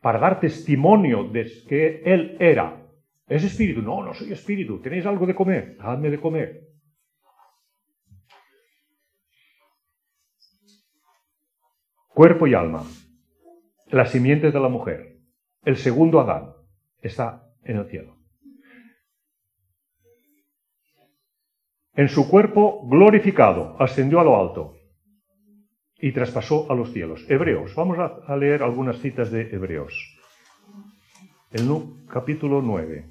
[0.00, 2.80] para dar testimonio de que Él era.
[3.26, 3.82] ¿Es espíritu?
[3.82, 4.80] No, no soy espíritu.
[4.80, 5.76] ¿Tenéis algo de comer?
[5.78, 6.68] Dadme de comer.
[12.08, 12.84] Cuerpo y alma.
[13.90, 15.18] La simiente de la mujer.
[15.64, 16.52] El segundo Adán
[17.00, 18.21] está en el cielo.
[21.94, 24.76] En su cuerpo glorificado, ascendió a lo alto
[25.98, 27.22] y traspasó a los cielos.
[27.28, 29.92] Hebreos, vamos a, leer algunas citas de Hebreos.
[31.50, 31.68] El
[32.08, 33.06] capítulo 9.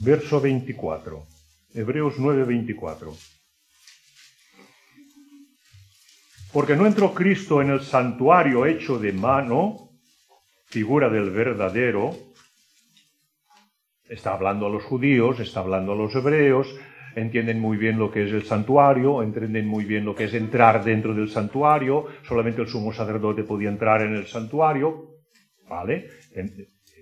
[0.00, 1.26] Verso 24.
[1.74, 3.12] Hebreos 9, 24.
[6.54, 9.90] Porque no entró Cristo en el santuario hecho de mano,
[10.66, 12.33] figura del verdadero,
[14.08, 16.74] está hablando a los judíos, está hablando a los hebreos,
[17.16, 20.84] entienden muy bien lo que es el santuario, entienden muy bien lo que es entrar
[20.84, 25.10] dentro del santuario, solamente el sumo sacerdote podía entrar en el santuario,
[25.68, 26.08] ¿vale?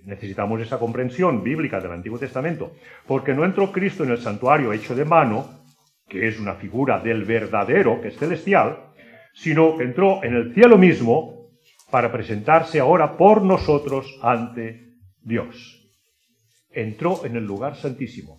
[0.05, 2.73] Necesitamos esa comprensión bíblica del Antiguo Testamento,
[3.07, 5.63] porque no entró Cristo en el santuario hecho de mano,
[6.09, 8.93] que es una figura del verdadero, que es celestial,
[9.33, 11.49] sino que entró en el cielo mismo
[11.91, 15.82] para presentarse ahora por nosotros ante Dios.
[16.73, 18.39] Entró en el lugar santísimo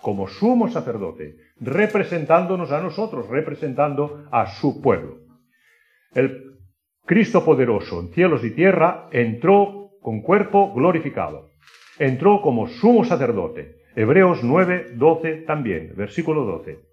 [0.00, 5.18] como sumo sacerdote, representándonos a nosotros, representando a su pueblo.
[6.14, 6.58] El
[7.04, 11.50] Cristo poderoso en cielos y tierra entró con cuerpo glorificado.
[11.98, 13.76] Entró como sumo sacerdote.
[13.94, 16.90] Hebreos 9, 12 también, versículo 12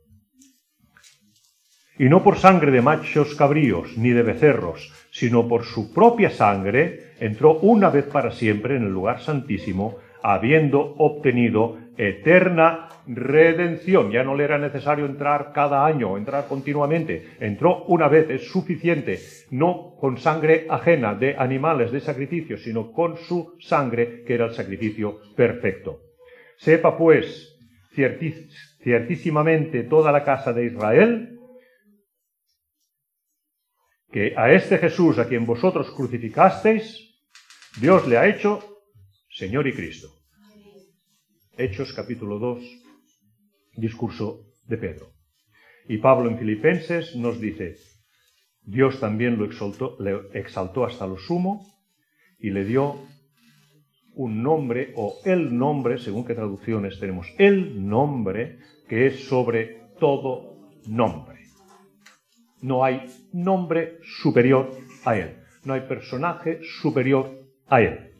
[2.00, 7.14] y no por sangre de machos cabríos ni de becerros, sino por su propia sangre,
[7.20, 14.12] entró una vez para siempre en el lugar santísimo, habiendo obtenido eterna redención.
[14.12, 17.30] Ya no le era necesario entrar cada año, entrar continuamente.
[17.40, 19.20] Entró una vez, es suficiente,
[19.52, 24.54] no con sangre ajena de animales de sacrificio, sino con su sangre, que era el
[24.54, 26.02] sacrificio perfecto.
[26.58, 27.56] Sepa pues
[27.94, 31.34] ciertísimamente toda la casa de Israel,
[34.12, 37.04] que a este Jesús a quien vosotros crucificasteis,
[37.80, 38.77] Dios le ha hecho
[39.38, 40.08] Señor y Cristo.
[41.60, 42.60] Hechos capítulo 2,
[43.76, 45.12] discurso de Pedro.
[45.88, 47.76] Y Pablo en Filipenses nos dice,
[48.64, 51.68] Dios también lo exaltó, le exaltó hasta lo sumo
[52.40, 52.96] y le dio
[54.16, 58.58] un nombre o el nombre, según qué traducciones tenemos, el nombre
[58.90, 61.44] que es sobre todo nombre.
[62.64, 64.72] No hay nombre superior
[65.06, 65.44] a Él.
[65.64, 68.17] No hay personaje superior a Él.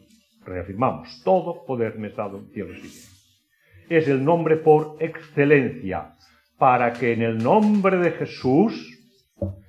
[0.48, 3.94] Reafirmamos, todo poder me es dado en cielos y.
[3.94, 6.14] Es el nombre por excelencia,
[6.58, 8.98] para que en el nombre de Jesús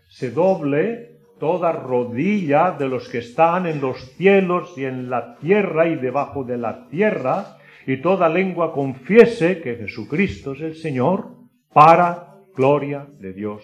[0.10, 5.88] se doble toda rodilla de los que están en los cielos y en la tierra
[5.88, 11.38] y debajo de la tierra, y toda lengua confiese que Jesucristo es el Señor,
[11.74, 13.64] para gloria de Dios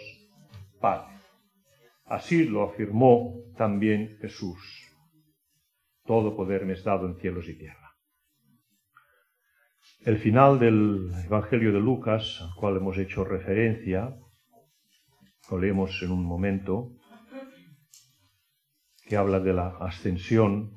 [2.06, 4.85] Así lo afirmó también Jesús.
[6.06, 7.96] Todo poder me es dado en cielos y tierra.
[10.02, 14.16] El final del Evangelio de Lucas, al cual hemos hecho referencia,
[15.50, 16.92] lo leemos en un momento,
[19.04, 20.76] que habla de la ascensión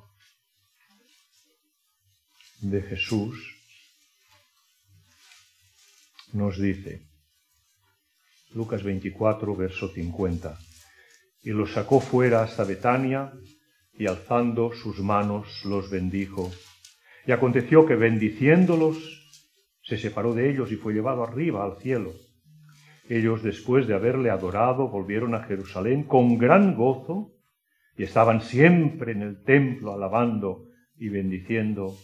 [2.60, 3.54] de Jesús,
[6.32, 7.08] nos dice,
[8.54, 10.58] Lucas 24, verso 50.
[11.42, 13.32] Y los sacó fuera hasta Betania,
[13.98, 16.50] y alzando sus manos los bendijo.
[17.26, 18.96] Y aconteció que bendiciéndolos,
[19.82, 22.12] se separó de ellos y fue llevado arriba al cielo.
[23.08, 27.32] Ellos, después de haberle adorado, volvieron a Jerusalén con gran gozo,
[27.96, 31.96] y estaban siempre en el templo alabando y bendiciendo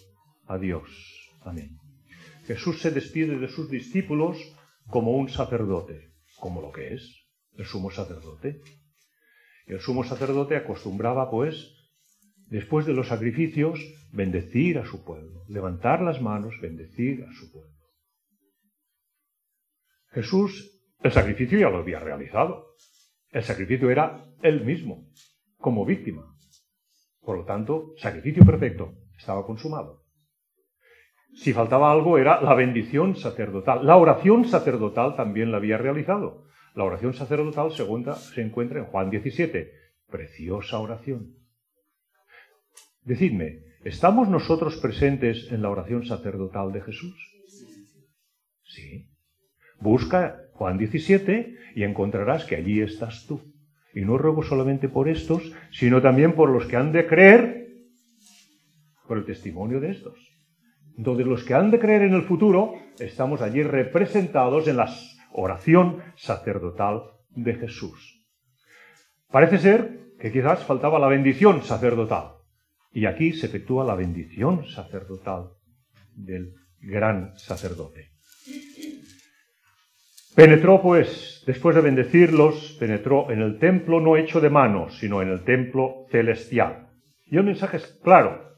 [0.46, 0.90] a Dios.
[1.42, 1.78] Amén.
[2.46, 4.38] Jesús se despide de sus discípulos
[4.88, 6.14] como un sacerdote
[6.44, 7.24] como lo que es
[7.56, 8.60] el sumo sacerdote.
[9.66, 11.74] El sumo sacerdote acostumbraba, pues,
[12.54, 13.80] después de los sacrificios,
[14.12, 17.74] bendecir a su pueblo, levantar las manos, bendecir a su pueblo.
[20.12, 22.76] Jesús, el sacrificio ya lo había realizado.
[23.30, 25.10] El sacrificio era él mismo,
[25.58, 26.32] como víctima.
[27.22, 30.04] Por lo tanto, sacrificio perfecto, estaba consumado.
[31.34, 33.84] Si faltaba algo era la bendición sacerdotal.
[33.84, 36.44] La oración sacerdotal también la había realizado.
[36.76, 39.72] La oración sacerdotal segunda se encuentra en Juan 17.
[40.08, 41.43] Preciosa oración.
[43.04, 47.14] Decidme, ¿estamos nosotros presentes en la oración sacerdotal de Jesús?
[48.62, 49.10] Sí.
[49.78, 53.42] Busca Juan 17, y encontrarás que allí estás tú.
[53.94, 57.68] Y no ruego solamente por estos, sino también por los que han de creer
[59.06, 60.18] por el testimonio de estos.
[60.96, 64.88] Entonces los que han de creer en el futuro, estamos allí representados en la
[65.32, 68.24] oración sacerdotal de Jesús.
[69.30, 72.43] Parece ser que quizás faltaba la bendición sacerdotal.
[72.94, 75.50] Y aquí se efectúa la bendición sacerdotal
[76.14, 78.12] del gran sacerdote.
[80.36, 85.28] Penetró, pues, después de bendecirlos, penetró en el templo no hecho de manos, sino en
[85.28, 86.88] el templo celestial.
[87.26, 88.56] Y el mensaje es claro.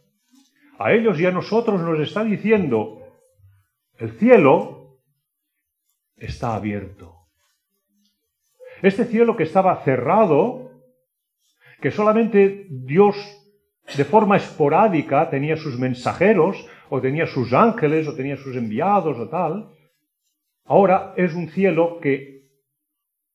[0.78, 3.03] A ellos y a nosotros nos está diciendo,
[3.99, 4.99] el cielo
[6.16, 7.14] está abierto.
[8.82, 10.72] Este cielo que estaba cerrado,
[11.80, 13.16] que solamente Dios
[13.95, 19.28] de forma esporádica tenía sus mensajeros, o tenía sus ángeles, o tenía sus enviados, o
[19.28, 19.70] tal,
[20.64, 22.37] ahora es un cielo que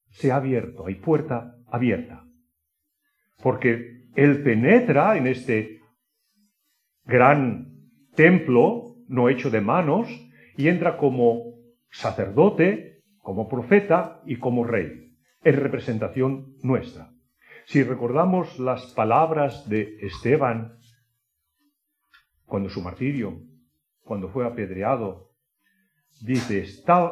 [0.10, 2.26] se ha abierto, hay puerta abierta.
[3.42, 5.80] Porque Él penetra en este
[7.06, 7.68] gran
[8.16, 10.08] templo, no hecho de manos,
[10.58, 11.56] y entra como
[11.90, 17.11] sacerdote, como profeta y como rey, en representación nuestra.
[17.66, 20.78] Si recordamos las palabras de Esteban
[22.46, 23.40] cuando su martirio,
[24.02, 25.32] cuando fue apedreado,
[26.22, 26.66] dice,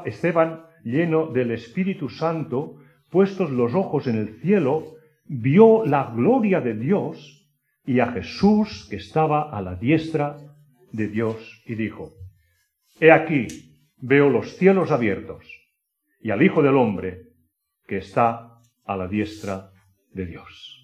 [0.06, 2.78] Esteban, lleno del Espíritu Santo,
[3.10, 4.96] puestos los ojos en el cielo,
[5.26, 7.50] vio la gloria de Dios
[7.86, 10.38] y a Jesús que estaba a la diestra
[10.92, 12.12] de Dios y dijo,
[13.00, 13.48] He aquí,
[13.98, 15.46] veo los cielos abiertos
[16.20, 17.30] y al Hijo del Hombre
[17.88, 19.72] que está a la diestra
[20.14, 20.80] de Dios.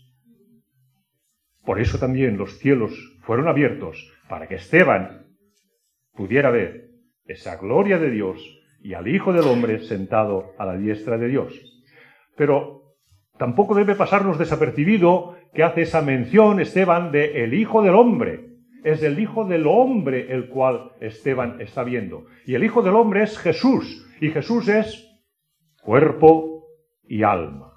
[1.66, 5.26] Por eso también los cielos fueron abiertos para que Esteban
[6.14, 6.90] pudiera ver
[7.26, 8.40] esa gloria de Dios
[8.82, 11.54] y al Hijo del Hombre sentado a la diestra de Dios.
[12.38, 12.96] Pero
[13.40, 18.52] tampoco debe pasarnos desapercibido que hace esa mención Esteban de el Hijo del Hombre.
[18.84, 22.28] Es el Hijo del Hombre el cual Esteban está viendo.
[22.46, 24.08] Y el Hijo del Hombre es Jesús.
[24.22, 25.04] Y Jesús es
[25.82, 26.68] cuerpo
[27.08, 27.75] y alma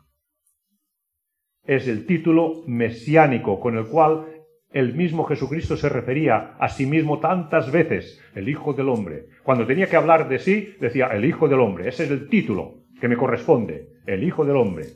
[1.68, 4.26] es el título mesiánico con el cual
[4.70, 9.26] el mismo Jesucristo se refería a sí mismo tantas veces, el Hijo del Hombre.
[9.44, 11.90] Cuando tenía que hablar de sí, decía el Hijo del Hombre.
[11.90, 14.86] Ese es el título que me corresponde, el Hijo del Hombre.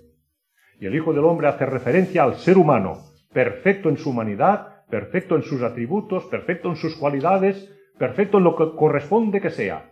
[0.80, 3.02] Y el Hijo del Hombre hace referencia al ser humano,
[3.34, 8.56] perfecto en su humanidad, perfecto en sus atributos, perfecto en sus cualidades, perfecto en lo
[8.56, 9.90] que corresponde que sea.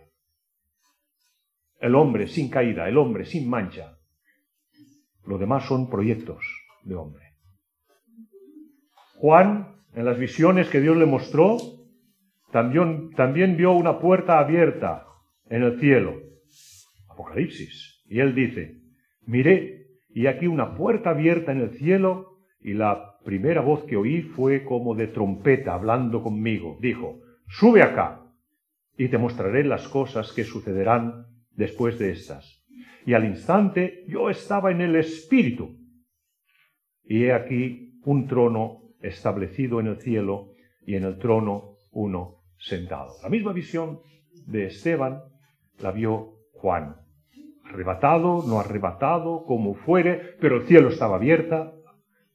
[1.79, 3.99] El hombre sin caída, el hombre sin mancha.
[5.23, 7.23] Lo demás son proyectos de hombre.
[9.15, 11.57] Juan, en las visiones que Dios le mostró,
[12.51, 15.05] también, también vio una puerta abierta
[15.49, 16.15] en el cielo.
[17.09, 18.03] Apocalipsis.
[18.07, 18.81] Y él dice,
[19.25, 24.21] miré, y aquí una puerta abierta en el cielo, y la primera voz que oí
[24.21, 26.77] fue como de trompeta hablando conmigo.
[26.81, 28.21] Dijo, sube acá,
[28.97, 32.63] y te mostraré las cosas que sucederán después de estas.
[33.05, 35.77] Y al instante yo estaba en el Espíritu,
[37.03, 40.53] y he aquí un trono establecido en el cielo
[40.85, 43.13] y en el trono uno sentado.
[43.23, 43.99] La misma visión
[44.45, 45.21] de Esteban
[45.79, 46.95] la vio Juan.
[47.65, 51.73] Arrebatado, no arrebatado, como fuere, pero el cielo estaba abierta,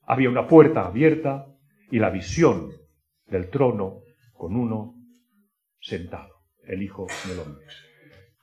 [0.03, 1.47] había una puerta abierta
[1.91, 2.71] y la visión
[3.27, 4.01] del trono
[4.33, 4.95] con uno
[5.81, 7.67] sentado, el Hijo del Hombre.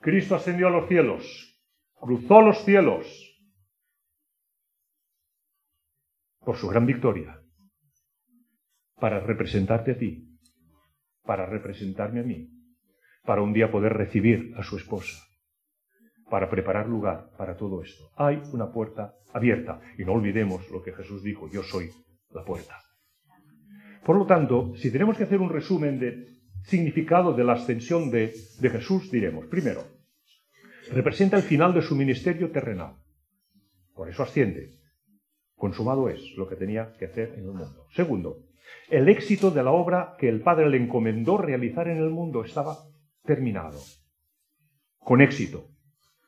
[0.00, 1.58] Cristo ascendió a los cielos,
[1.98, 3.23] cruzó los cielos,
[6.44, 7.40] por su gran victoria,
[8.96, 10.38] para representarte a ti,
[11.22, 12.50] para representarme a mí,
[13.24, 15.22] para un día poder recibir a su esposa,
[16.30, 18.10] para preparar lugar para todo esto.
[18.16, 21.90] Hay una puerta abierta y no olvidemos lo que Jesús dijo, yo soy
[22.30, 22.78] la puerta.
[24.04, 26.28] Por lo tanto, si tenemos que hacer un resumen de
[26.64, 29.82] significado de la ascensión de, de Jesús, diremos, primero,
[30.92, 32.96] representa el final de su ministerio terrenal.
[33.94, 34.83] Por eso asciende.
[35.56, 37.86] Consumado es lo que tenía que hacer en el mundo.
[37.94, 38.38] Segundo,
[38.90, 42.76] el éxito de la obra que el Padre le encomendó realizar en el mundo estaba
[43.24, 43.78] terminado.
[44.98, 45.68] Con éxito.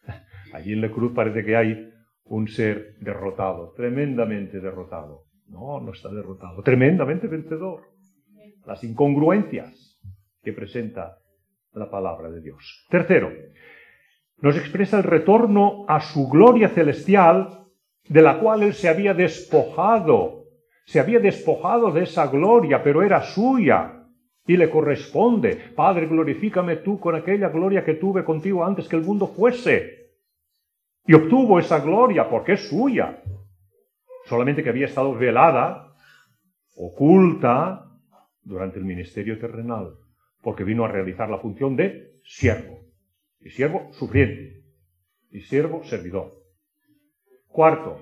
[0.53, 1.91] Allí en la cruz parece que hay
[2.24, 5.24] un ser derrotado, tremendamente derrotado.
[5.49, 7.83] No, no está derrotado, tremendamente vencedor.
[8.66, 10.01] Las incongruencias
[10.43, 11.18] que presenta
[11.72, 12.87] la palabra de Dios.
[12.91, 13.33] Tercero,
[14.41, 17.66] nos expresa el retorno a su gloria celestial
[18.09, 20.45] de la cual él se había despojado,
[20.85, 24.05] se había despojado de esa gloria, pero era suya
[24.47, 25.57] y le corresponde.
[25.75, 29.95] Padre, glorifícame tú con aquella gloria que tuve contigo antes que el mundo fuese.
[31.09, 33.23] y obtuvo esa gloria porque es suya,
[34.25, 35.95] solamente que había estado velada,
[36.75, 37.87] oculta,
[38.47, 39.99] durante el ministerio terrenal,
[40.41, 42.81] porque vino a realizar la función de siervo,
[43.41, 44.63] y siervo sufriente,
[45.31, 46.46] y siervo servidor.
[47.57, 47.99] Cuarto,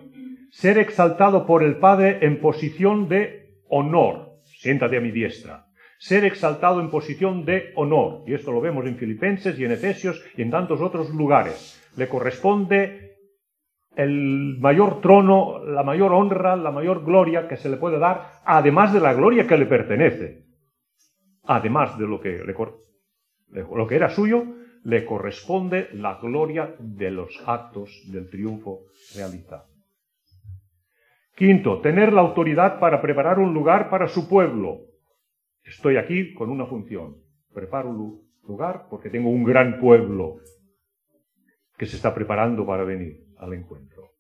[0.51, 4.41] ser exaltado por el Padre en posición de honor.
[4.43, 5.67] Siéntate a mi diestra.
[5.97, 8.25] Ser exaltado en posición de honor.
[8.27, 11.81] Y esto lo vemos en Filipenses y en Efesios y en tantos otros lugares.
[11.97, 13.13] Le corresponde
[13.95, 18.93] el mayor trono, la mayor honra, la mayor gloria que se le puede dar, además
[18.93, 20.47] de la gloria que le pertenece.
[21.45, 24.47] Además de lo que, le, lo que era suyo,
[24.85, 29.67] le corresponde la gloria de los actos del triunfo realizado.
[31.35, 34.83] Quinto, tener la autoridad para preparar un lugar para su pueblo.
[35.65, 37.17] Estoy aquí con una función.
[37.53, 40.37] Preparo un lugar porque tengo un gran pueblo
[41.77, 44.11] que se está preparando para venir al encuentro.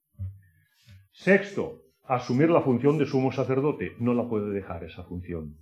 [1.12, 3.92] Sexto, asumir la función de sumo sacerdote.
[4.00, 5.56] No la puede dejar esa función.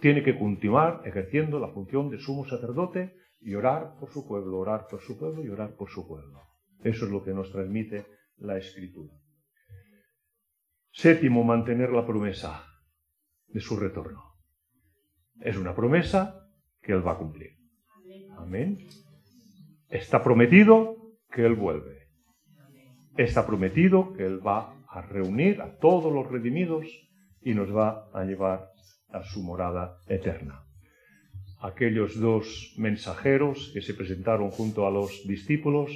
[0.00, 4.86] Tiene que continuar ejerciendo la función de sumo sacerdote y orar por su pueblo, orar
[4.88, 6.42] por su pueblo y orar por su pueblo.
[6.82, 8.06] Eso es lo que nos transmite
[8.38, 9.14] la Escritura.
[10.90, 12.64] Séptimo, mantener la promesa
[13.48, 14.22] de su retorno.
[15.40, 16.48] Es una promesa
[16.80, 17.50] que Él va a cumplir.
[18.38, 18.78] Amén.
[19.88, 20.96] Está prometido
[21.30, 22.08] que Él vuelve.
[23.16, 26.86] Está prometido que Él va a reunir a todos los redimidos
[27.40, 28.70] y nos va a llevar
[29.08, 30.65] a su morada eterna.
[31.60, 35.90] Aquellos dos mensajeros que se presentaron junto a los discípulos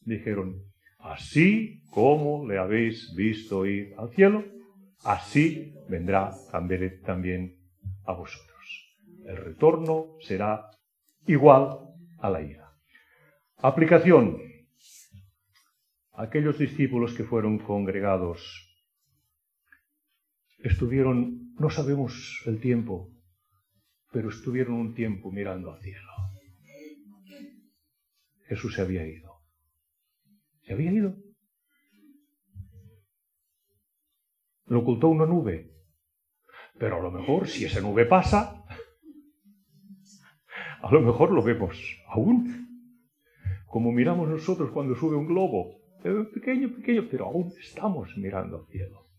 [0.00, 4.44] dijeron, Así como le habéis visto ir al cielo,
[5.02, 7.56] así vendrá también
[8.04, 8.96] a vosotros.
[9.24, 10.70] El retorno será
[11.26, 11.78] igual
[12.18, 12.70] a la ira.
[13.56, 14.38] Aplicación.
[16.12, 18.66] Aquellos discípulos que fueron congregados
[20.58, 23.08] estuvieron, no sabemos el tiempo,
[24.10, 26.10] pero estuvieron un tiempo mirando al cielo.
[28.46, 29.30] Jesús se había ido
[30.72, 31.14] había ido.
[34.66, 35.72] Lo ocultó una nube.
[36.78, 38.64] Pero a lo mejor, si esa nube pasa,
[40.80, 41.76] a lo mejor lo vemos
[42.08, 42.68] aún.
[43.66, 45.78] Como miramos nosotros cuando sube un globo.
[46.32, 49.09] Pequeño, pequeño, pero aún estamos mirando al cielo.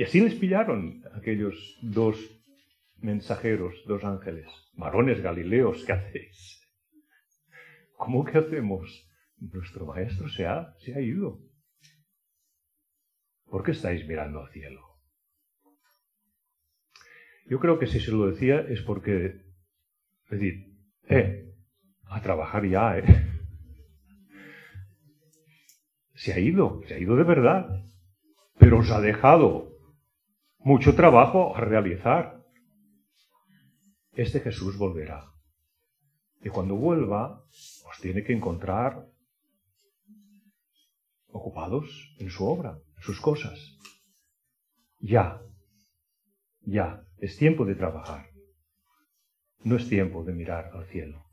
[0.00, 2.16] Y así les pillaron aquellos dos
[3.02, 6.66] mensajeros, dos ángeles, varones galileos, ¿qué hacéis?
[7.98, 9.06] ¿Cómo que hacemos?
[9.36, 11.42] Nuestro maestro se ha, se ha ido.
[13.44, 14.80] ¿Por qué estáis mirando al cielo?
[17.44, 19.42] Yo creo que si se lo decía es porque,
[20.30, 20.78] decir,
[21.10, 21.52] eh,
[22.06, 23.04] a trabajar ya, eh.
[26.14, 27.68] Se ha ido, se ha ido de verdad,
[28.58, 29.69] pero os ha dejado
[30.60, 32.42] mucho trabajo a realizar.
[34.12, 35.32] Este Jesús volverá.
[36.42, 39.06] Y cuando vuelva, os tiene que encontrar
[41.28, 43.78] ocupados en su obra, en sus cosas.
[44.98, 45.40] Ya,
[46.62, 48.30] ya, es tiempo de trabajar.
[49.62, 51.26] No es tiempo de mirar al cielo.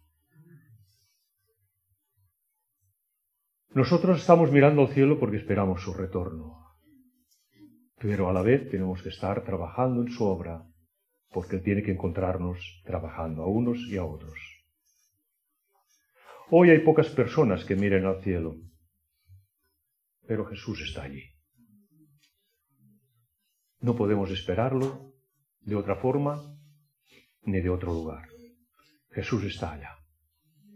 [3.69, 6.66] Nosotros estamos mirando al cielo porque esperamos su retorno.
[7.99, 10.63] Pero a la vez tenemos que estar trabajando en su obra
[11.29, 14.37] porque Él tiene que encontrarnos trabajando a unos y a otros.
[16.49, 18.55] Hoy hay pocas personas que miren al cielo,
[20.25, 21.23] pero Jesús está allí.
[23.81, 25.13] No podemos esperarlo
[25.61, 26.41] de otra forma
[27.43, 28.27] ni de otro lugar.
[29.11, 29.97] Jesús está allá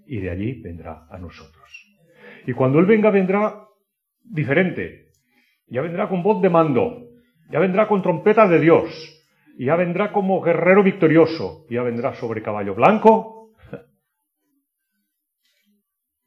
[0.05, 1.97] y de allí vendrá a nosotros.
[2.45, 3.67] Y cuando Él venga, vendrá
[4.23, 5.11] diferente.
[5.67, 7.10] Ya vendrá con voz de mando,
[7.51, 8.89] ya vendrá con trompeta de Dios,
[9.57, 13.53] ya vendrá como guerrero victorioso, ya vendrá sobre caballo blanco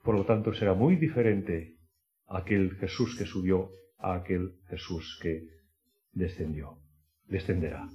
[0.04, 1.78] por lo tanto, será muy diferente
[2.28, 5.48] aquel Jesús que subió a aquel Jesús que
[6.12, 6.78] descendió,
[7.26, 7.88] descenderá.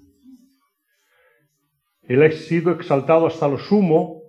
[2.02, 4.24] Él ha sido exaltado hasta lo sumo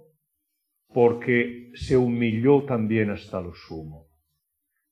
[0.92, 4.08] porque se humilló también hasta lo sumo,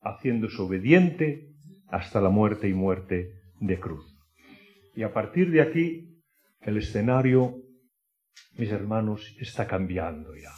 [0.01, 1.51] haciéndose obediente
[1.89, 4.17] hasta la muerte y muerte de cruz.
[4.95, 6.23] Y a partir de aquí,
[6.61, 7.63] el escenario,
[8.57, 10.53] mis hermanos, está cambiando ya.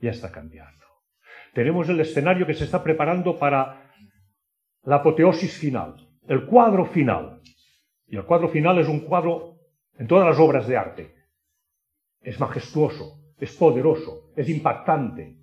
[0.00, 0.80] Ya está cambiando
[1.52, 3.92] tenemos el escenario que se está preparando para
[4.84, 7.40] la apoteosis final, el cuadro final.
[8.06, 9.58] Y el cuadro final es un cuadro
[9.98, 11.14] en todas las obras de arte.
[12.20, 15.36] Es majestuoso, es poderoso, es impactante.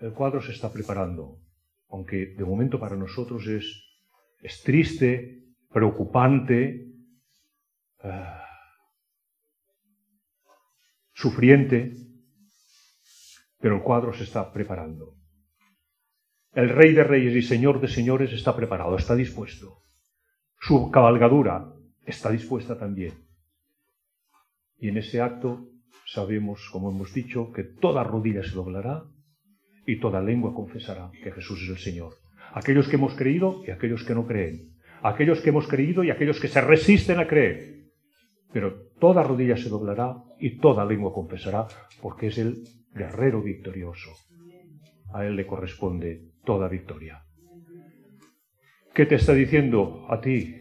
[0.00, 1.40] el cuadro se está preparando,
[1.88, 3.87] aunque de momento para nosotros es,
[4.40, 6.86] es triste, preocupante,
[8.04, 8.08] uh,
[11.12, 11.92] sufriente,
[13.58, 15.14] pero el cuadro se está preparando.
[16.52, 19.82] El rey de reyes y señor de señores está preparado, está dispuesto.
[20.60, 21.72] Su cabalgadura
[22.06, 23.12] está dispuesta también.
[24.78, 25.68] Y en ese acto
[26.06, 29.04] sabemos, como hemos dicho, que toda rodilla se doblará
[29.86, 32.14] y toda lengua confesará que Jesús es el Señor.
[32.52, 34.74] Aquellos que hemos creído y aquellos que no creen.
[35.02, 37.78] Aquellos que hemos creído y aquellos que se resisten a creer.
[38.52, 41.66] Pero toda rodilla se doblará y toda lengua confesará
[42.00, 44.10] porque es el guerrero victorioso.
[45.12, 47.22] A él le corresponde toda victoria.
[48.94, 50.56] ¿Qué te está diciendo a ti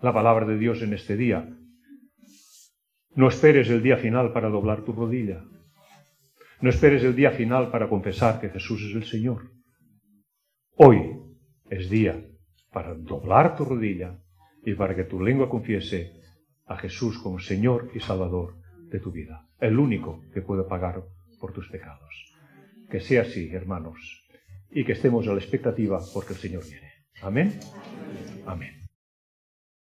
[0.00, 1.48] la palabra de Dios en este día?
[3.14, 5.44] No esperes el día final para doblar tu rodilla.
[6.60, 9.57] No esperes el día final para confesar que Jesús es el Señor.
[10.80, 11.18] Hoy
[11.68, 12.24] es día
[12.72, 14.16] para doblar tu rodilla
[14.64, 16.12] y para que tu lengua confiese
[16.66, 18.54] a Jesús como Señor y Salvador
[18.88, 21.02] de tu vida, el único que puede pagar
[21.40, 22.32] por tus pecados.
[22.88, 24.24] Que sea así, hermanos,
[24.70, 26.92] y que estemos a la expectativa porque el Señor viene.
[27.22, 27.58] Amén.
[28.46, 28.77] Amén.